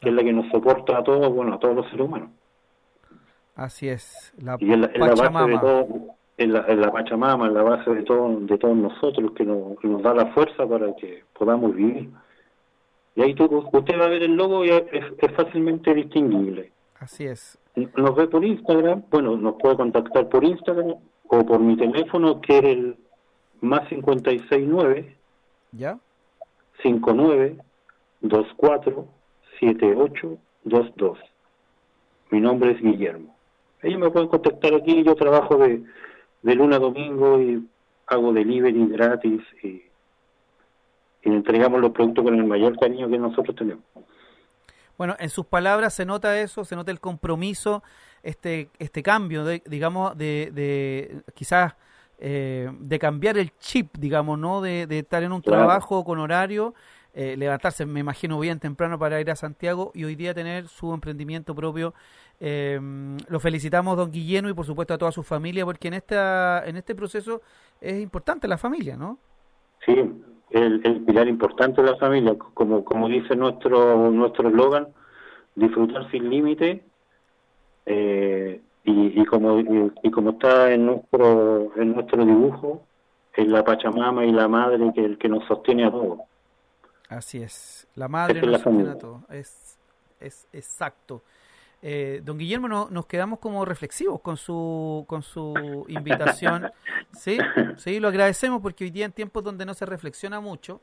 [0.00, 2.30] que es la que nos soporta a todos, bueno, a todos los seres humanos.
[3.54, 4.32] Así es.
[4.38, 5.86] La Y es la, es la base de todo,
[6.44, 9.78] es la, es la Pachamama, es la base de, todo, de todos nosotros, que nos,
[9.78, 12.08] que nos da la fuerza para que podamos vivir.
[13.14, 14.84] Y ahí tú, usted va a ver el logo y es,
[15.18, 16.72] es fácilmente distinguible.
[16.98, 17.58] Así es.
[17.96, 20.94] Nos ve por Instagram, bueno, nos puede contactar por Instagram
[21.28, 22.96] o por mi teléfono que es el
[23.60, 25.16] más 569
[25.72, 25.98] ¿Ya?
[26.82, 27.58] 59
[28.22, 29.06] 24
[29.60, 31.18] 78 22.
[32.30, 33.36] Mi nombre es Guillermo.
[33.82, 35.82] Ellos me pueden contactar aquí, yo trabajo de,
[36.42, 37.66] de lunes a domingo y
[38.06, 43.84] hago delivery gratis y, y entregamos los productos con el mayor cariño que nosotros tenemos.
[44.96, 47.82] Bueno, en sus palabras se nota eso, se nota el compromiso,
[48.22, 51.74] este, este cambio, de, digamos, de, de quizás
[52.18, 54.60] eh, de cambiar el chip, digamos, ¿no?
[54.60, 55.62] De, de estar en un Claro.
[55.64, 56.74] trabajo con horario,
[57.14, 60.92] eh, levantarse, me imagino, bien temprano para ir a Santiago y hoy día tener su
[60.92, 61.94] emprendimiento propio.
[62.42, 62.80] Eh,
[63.28, 66.76] lo felicitamos, don Guillermo, y por supuesto a toda su familia, porque en, esta, en
[66.78, 67.42] este proceso
[67.80, 69.18] es importante la familia, ¿no?
[69.84, 69.94] Sí,
[70.50, 74.88] el, el pilar importante de la familia, como como dice nuestro nuestro eslogan,
[75.54, 76.82] disfrutar sin límite
[77.86, 82.86] eh, y, y como y, y como está en nuestro en nuestro dibujo,
[83.34, 86.20] es la Pachamama y la madre que el que nos sostiene a todos.
[87.08, 87.86] Así es.
[87.94, 88.98] La madre la nos sostiene a familia.
[88.98, 89.24] todo.
[89.30, 89.78] Es,
[90.20, 91.22] es exacto.
[91.82, 96.70] Eh, don Guillermo, no- nos quedamos como reflexivos con su, con su invitación.
[97.12, 97.38] Sí,
[97.76, 100.80] sí, lo agradecemos porque hoy día en tiempos donde no se reflexiona mucho,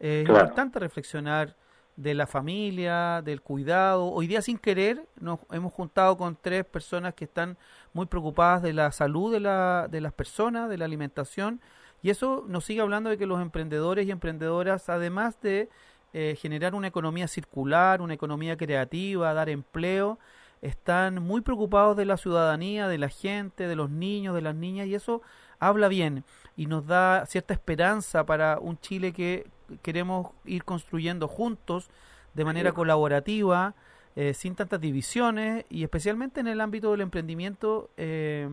[0.00, 1.54] eh, es importante reflexionar
[1.94, 4.06] de la familia, del cuidado.
[4.06, 7.56] Hoy día sin querer nos hemos juntado con tres personas que están
[7.92, 11.60] muy preocupadas de la salud de, la, de las personas, de la alimentación.
[12.02, 15.68] Y eso nos sigue hablando de que los emprendedores y emprendedoras, además de
[16.12, 20.18] eh, generar una economía circular, una economía creativa, dar empleo,
[20.60, 24.86] están muy preocupados de la ciudadanía, de la gente, de los niños, de las niñas,
[24.86, 25.22] y eso
[25.58, 26.24] habla bien
[26.56, 29.46] y nos da cierta esperanza para un Chile que
[29.82, 31.88] queremos ir construyendo juntos
[32.34, 33.74] de manera colaborativa,
[34.14, 38.48] eh, sin tantas divisiones y especialmente en el ámbito del emprendimiento eh,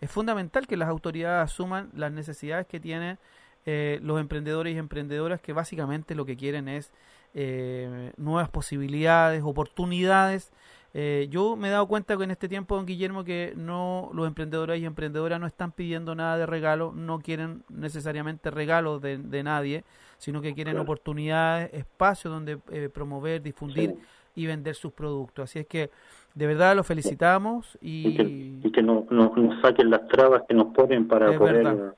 [0.00, 3.18] es fundamental que las autoridades asuman las necesidades que tienen
[3.66, 6.92] eh, los emprendedores y emprendedoras que básicamente lo que quieren es
[7.34, 10.52] eh, nuevas posibilidades, oportunidades.
[10.96, 14.28] Eh, yo me he dado cuenta que en este tiempo, don Guillermo, que no los
[14.28, 19.42] emprendedores y emprendedoras no están pidiendo nada de regalo, no quieren necesariamente regalos de, de
[19.42, 19.82] nadie,
[20.18, 20.82] sino que quieren Claro.
[20.84, 23.98] oportunidades, espacios donde eh, promover, difundir Sí.
[24.36, 25.50] y vender sus productos.
[25.50, 25.90] Así es que
[26.34, 28.22] de verdad los felicitamos Y que,
[28.68, 31.94] y que no, no- nos saquen las trabas que nos ponen para poder verdad.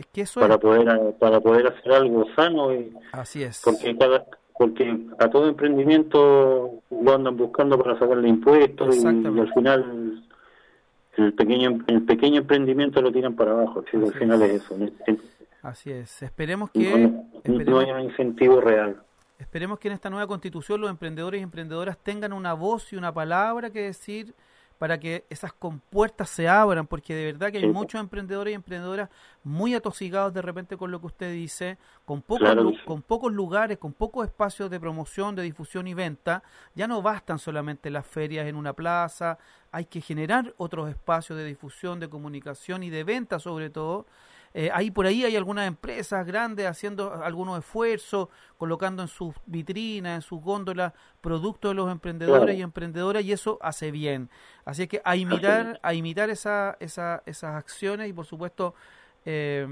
[0.00, 3.60] Es que eso para es poder para poder hacer algo sano y, así es.
[3.64, 4.24] porque cada
[4.56, 10.22] porque a todo emprendimiento lo andan buscando para sacarle impuestos y, y al final
[11.16, 14.50] el pequeño el pequeño emprendimiento lo tiran para abajo al final es.
[14.50, 14.76] es eso
[15.62, 16.22] Así es.
[16.22, 18.96] Esperemos que no esperemos, hay un incentivo real.
[19.38, 23.12] esperemos que en esta nueva constitución los emprendedores y emprendedoras tengan una voz y una
[23.12, 24.34] palabra que decir
[24.80, 29.10] para que esas compuertas se abran, porque de verdad que hay muchos emprendedores y emprendedoras
[29.44, 31.76] muy atosigados de repente con lo que usted dice,
[32.06, 36.42] con pocos, Claro con pocos lugares, con pocos espacios de promoción, de difusión y venta.
[36.74, 39.36] Ya no bastan solamente las ferias en una plaza,
[39.70, 44.06] hay que generar otros espacios de difusión, de comunicación y de venta sobre todo.
[44.52, 48.28] Eh, ahí por ahí hay algunas empresas grandes haciendo algunos esfuerzos,
[48.58, 52.58] colocando en sus vitrinas, en sus góndolas, productos de los emprendedores Claro.
[52.58, 54.28] y emprendedoras, y eso hace bien.
[54.64, 58.74] Así es que a imitar, a imitar esa, esa, esas acciones y por supuesto
[59.24, 59.66] eh,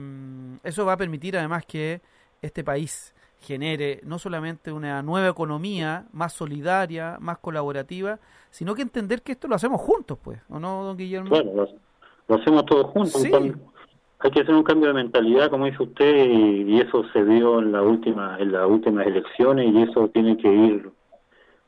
[0.62, 2.00] eso va a permitir además que
[2.42, 8.18] este país genere no solamente una nueva economía más solidaria, más colaborativa,
[8.50, 11.30] sino que entender que esto lo hacemos juntos, pues, ¿o no, don Guillermo?
[11.30, 11.68] Claro, lo,
[12.28, 13.14] lo hacemos todos juntos.
[13.16, 13.54] un Sí.
[14.20, 17.60] Hay que hacer un cambio de mentalidad, como dice usted, y, y eso se vio
[17.60, 20.90] en la última, en las últimas elecciones y eso tiene que ir,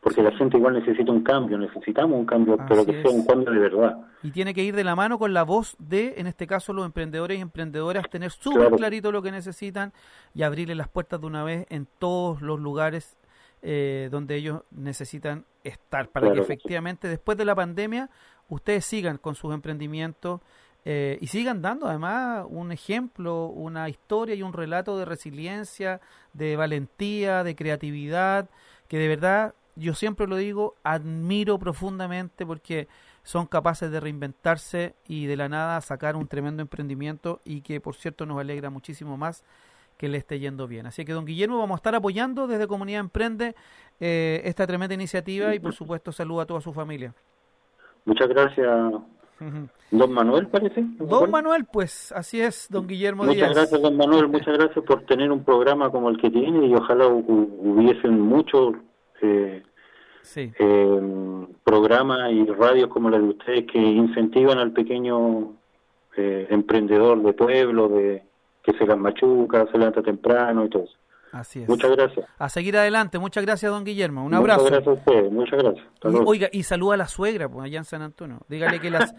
[0.00, 3.52] porque la gente igual necesita un cambio, necesitamos un cambio, pero que sea un cambio
[3.52, 3.98] de verdad.
[4.22, 6.84] Y tiene que ir de la mano con la voz de, en este caso, los
[6.84, 8.76] emprendedores y emprendedoras, tener súper Claro.
[8.76, 9.92] clarito lo que necesitan
[10.34, 13.16] y abrirle las puertas de una vez en todos los lugares
[13.62, 18.08] eh, donde ellos necesitan estar, para Claro que efectivamente después de la pandemia
[18.48, 20.40] ustedes sigan con sus emprendimientos
[20.84, 26.00] eh, y sigan dando además un ejemplo, una historia y un relato de resiliencia,
[26.32, 28.48] de valentía, de creatividad,
[28.88, 32.88] que de verdad, yo siempre lo digo, admiro profundamente porque
[33.22, 37.94] son capaces de reinventarse y de la nada sacar un tremendo emprendimiento y que por
[37.94, 39.44] cierto nos alegra muchísimo más
[39.98, 40.86] que le esté yendo bien.
[40.86, 43.54] Así que don Guillermo vamos a estar apoyando desde Comunidad Emprende
[44.00, 47.12] eh, esta tremenda iniciativa y por supuesto saludo a toda su familia.
[48.06, 48.66] Muchas gracias,
[49.90, 50.80] don Manuel, parece.
[50.82, 51.32] ¿No me Don acuerdo?
[51.32, 53.54] Manuel, pues así es, don Guillermo Muchas Díaz.
[53.54, 57.06] gracias, don Manuel, muchas gracias por tener un programa como el que tiene y ojalá
[57.06, 58.74] hu- hu- hubiesen muchos
[59.22, 59.62] eh,
[60.22, 65.52] Sí, eh, programas y radios como la de ustedes que incentivan al pequeño
[66.16, 68.22] eh, emprendedor de pueblo, de
[68.62, 70.94] que se las machuca, se levanta temprano y todo eso.
[71.32, 71.68] Así es.
[71.68, 72.26] Muchas gracias.
[72.38, 73.18] A seguir adelante.
[73.18, 74.22] Muchas gracias, don Guillermo.
[74.24, 74.64] Un Muchas abrazo.
[74.64, 75.86] gracias a ustedes, muchas gracias.
[76.26, 78.40] Oiga, y saluda a la suegra, pues allá en San Antonio.
[78.48, 79.14] Dígale que las...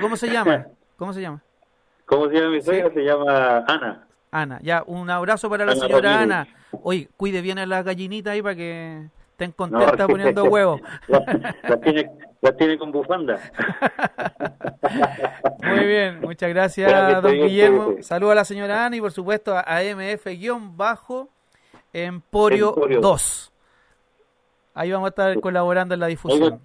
[0.00, 0.66] ¿Cómo se llama?
[0.96, 1.42] ¿Cómo se llama?
[2.06, 2.92] ¿Cómo se llama mi suegra?
[2.92, 4.06] Se llama Ana.
[4.30, 4.58] Ana.
[4.62, 6.32] Ya, un abrazo para la Ana señora Ramírez.
[6.32, 6.48] Ana.
[6.82, 10.80] Oye, cuide bien a las gallinitas ahí para que estén No, contentas poniendo huevos.
[11.08, 11.20] La,
[11.68, 12.10] la tiene,
[12.40, 13.38] la tiene con bufanda.
[15.62, 17.94] Muy bien, muchas gracias, Gracias, don Guillermo.
[18.00, 21.28] Saludos a la señora Ana y por supuesto a AMF-Emporio
[21.94, 22.74] Emporio.
[23.00, 23.52] 2.
[24.74, 26.60] Ahí vamos a estar colaborando en la difusión.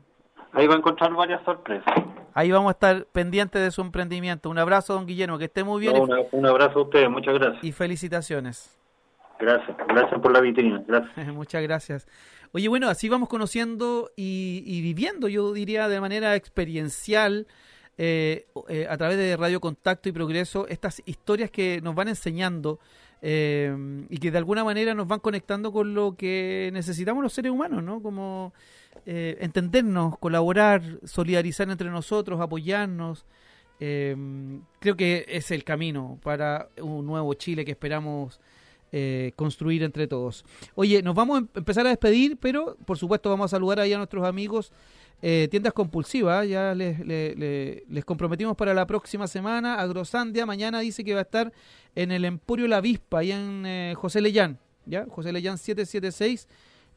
[0.54, 1.94] ahí va a encontrar varias sorpresas.
[2.34, 4.50] Ahí vamos a estar pendientes de su emprendimiento.
[4.50, 7.10] Un abrazo, don Guillermo, que esté muy bien No, y- una- un abrazo a ustedes,
[7.10, 7.64] muchas gracias.
[7.64, 8.76] y felicitaciones.
[9.40, 11.28] Gracias, gracias por la vitrina, gracias.
[11.34, 12.08] Muchas gracias.
[12.52, 17.48] Oye, bueno, así vamos conociendo y, y viviendo, yo diría, de manera experiencial,
[17.98, 22.80] eh, eh, a través de Radio Contacto y Progreso, estas historias que nos van enseñando
[23.22, 27.52] eh, y que de alguna manera nos van conectando con lo que necesitamos los seres
[27.52, 28.02] humanos, ¿no?
[28.02, 28.54] Como
[29.06, 33.26] eh, entendernos, colaborar, solidarizar entre nosotros, apoyarnos.
[33.82, 34.16] Eh,
[34.80, 38.40] creo que es el camino para un nuevo Chile que esperamos
[38.92, 40.44] eh, construir entre todos.
[40.76, 43.94] Oye, nos vamos a em- empezar a despedir, pero por supuesto vamos a saludar ahí
[43.94, 44.72] a nuestros amigos
[45.22, 46.48] eh, Tiendas Compulsivas.
[46.48, 49.76] Ya les, le- le- les comprometimos para la próxima semana.
[49.76, 51.52] Agrosandia mañana dice que va a estar
[51.96, 54.58] en el Emporio La Vispa, ahí en eh, José Leyán.
[54.86, 55.06] ¿ya?
[55.10, 56.48] José Leyán 776.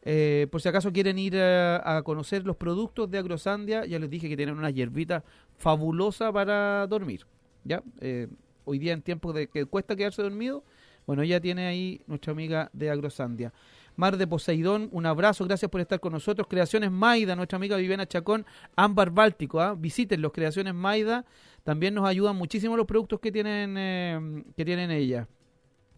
[0.04, 4.10] Eh, por si acaso quieren ir a, a conocer los productos de Agrosandia, ya les
[4.10, 5.22] dije que tienen una hierbita
[5.58, 7.24] fabulosa para dormir.
[7.64, 7.82] ¿ya?
[8.00, 8.26] Eh,
[8.64, 10.64] hoy día en tiempos de que cuesta quedarse dormido,
[11.06, 13.52] bueno, ya tiene ahí nuestra amiga de Agrosandia.
[13.96, 16.46] Mar de Poseidón, un abrazo, gracias por estar con nosotros.
[16.48, 19.74] Creaciones Maida, nuestra amiga Viviana Chacón, Ámbar Báltico, ¿ah?
[19.78, 21.24] visiten los Creaciones Maida,
[21.64, 25.28] también nos ayudan muchísimo los productos que tienen, eh, que tienen ella.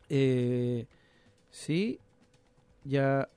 [0.08, 0.86] Eh,
[1.50, 1.98] sí,
[2.84, 3.28] ya.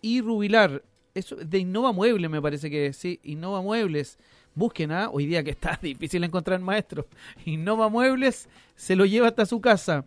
[0.00, 0.82] Y Rubilar,
[1.14, 4.18] eso de Innova Muebles me parece que es, sí, Innova Muebles.
[4.54, 5.08] Busquen, ¿ah?
[5.12, 7.06] hoy día que está difícil encontrar maestros.
[7.44, 10.04] Innova Muebles se lo lleva hasta su casa.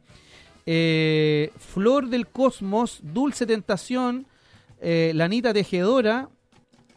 [0.66, 4.26] Eh, Flor del Cosmos, Dulce Tentación,
[4.80, 6.30] eh, Lanita Tejedora,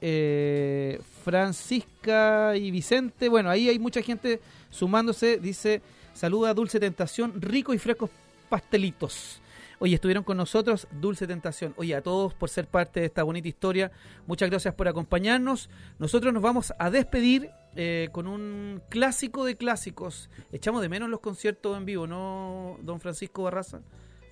[0.01, 3.29] eh, Francisca y Vicente.
[3.29, 4.41] Bueno, ahí hay mucha gente
[4.71, 5.39] sumándose.
[5.39, 5.81] Dice,
[6.13, 8.11] saluda Dulce Tentación, rico y frescos
[8.49, 9.41] pastelitos.
[9.79, 11.75] Oye, estuvieron con nosotros Dulce Tentación.
[11.77, 13.91] Oye, a todos por ser parte de esta bonita historia.
[14.27, 15.69] Muchas gracias por acompañarnos.
[15.99, 20.31] Nosotros nos vamos a despedir eh, con un clásico de clásicos.
[20.53, 23.81] Echamos de menos los conciertos en vivo, ¿no, don Francisco Barraza?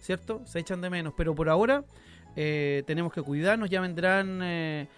[0.00, 0.42] ¿Cierto?
[0.46, 1.84] Se echan de menos, pero por ahora
[2.36, 4.88] eh, tenemos que cuidarnos, ya vendrán eh,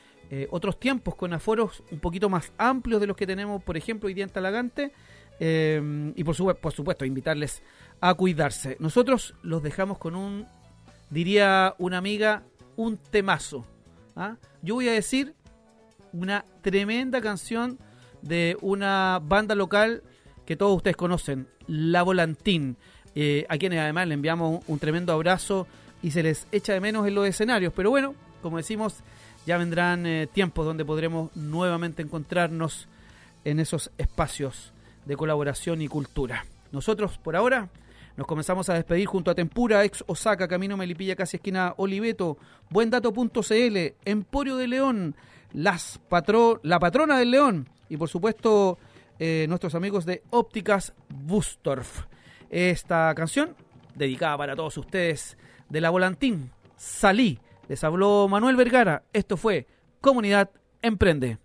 [0.50, 4.14] otros tiempos con aforos un poquito más amplios de los que tenemos, por ejemplo, hoy
[4.14, 4.92] día en Talagante.
[5.40, 7.62] y por, por supuesto, invitarles
[8.00, 8.76] a cuidarse.
[8.80, 10.46] Nosotros los dejamos con un,
[11.10, 12.42] diría una amiga,
[12.76, 13.64] un temazo.
[14.16, 14.36] ¿ah?
[14.62, 15.34] Yo voy a decir
[16.12, 17.78] una tremenda canción
[18.24, 20.02] de una banda local
[20.46, 22.76] que todos ustedes conocen, La Volantín,
[23.14, 25.66] eh, a quienes además le enviamos un, tremendo abrazo
[26.02, 27.72] y se les echa de menos en los escenarios.
[27.74, 28.96] Pero bueno, como decimos,
[29.46, 32.88] ya vendrán eh, tiempos donde podremos nuevamente encontrarnos
[33.44, 34.72] en esos espacios
[35.04, 36.46] de colaboración y cultura.
[36.72, 37.68] Nosotros, por ahora,
[38.16, 42.38] nos comenzamos a despedir junto a Tempura, ex Osaka, Camino Melipilla, casi esquina Oliveto,
[42.70, 45.14] Buendato.cl, Emporio de León,
[45.52, 48.78] las patro la patrona del León y por supuesto
[49.18, 52.06] eh, nuestros amigos de Ópticas Bustorf.
[52.50, 53.54] Esta canción,
[53.94, 55.36] dedicada para todos ustedes,
[55.68, 57.38] de la Volantín, Salí.
[57.68, 59.04] Les habló Manuel Vergara.
[59.12, 59.66] Esto fue
[60.00, 60.50] Comunidad
[60.82, 61.38] Emprende.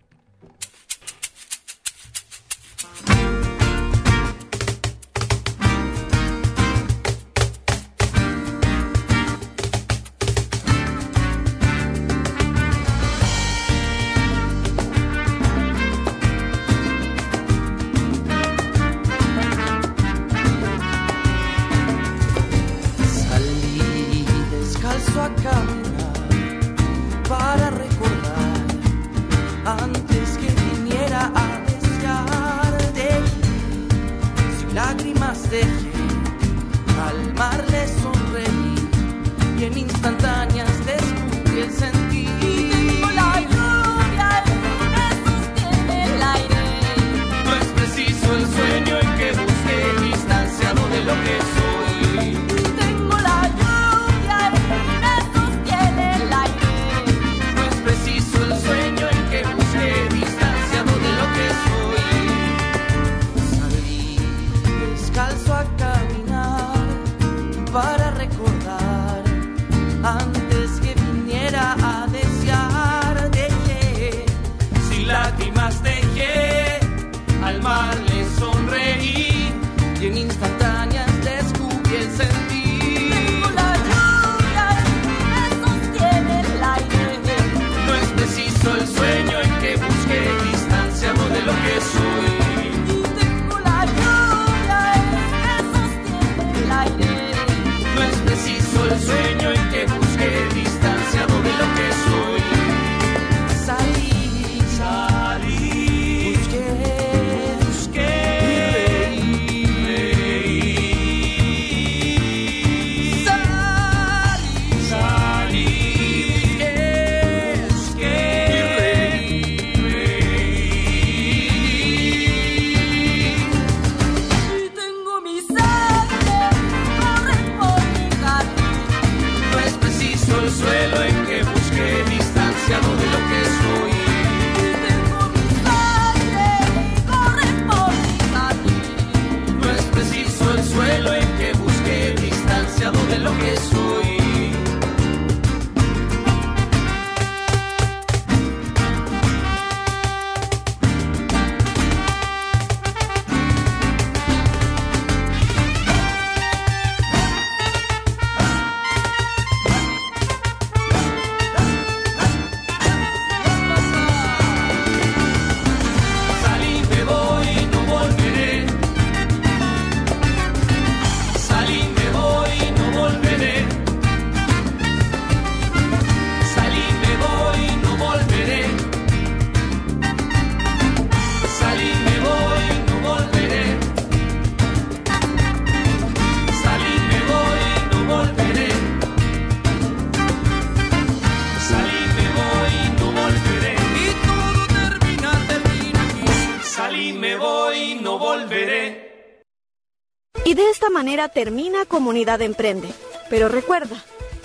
[201.00, 202.88] Manera termina Comunidad Emprende.
[203.30, 203.96] Pero recuerda,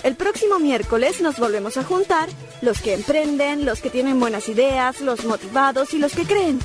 [0.03, 2.29] el próximo miércoles nos volvemos a juntar
[2.61, 6.59] los que emprenden, los que tienen buenas ideas, los motivados y los que creen.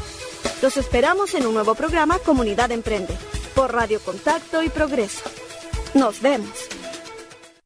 [0.62, 3.14] Los esperamos en un nuevo programa Comunidad Emprende
[3.56, 5.28] por Radio Contacto y Progreso.
[5.94, 6.68] Nos vemos.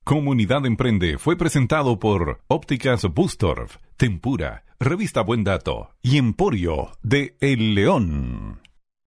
[0.02, 3.76] Comunidad Emprende fue presentado por Ópticas Bustorf.
[3.98, 8.63] Tempura, Revista Buen Dato y Emporio de El León.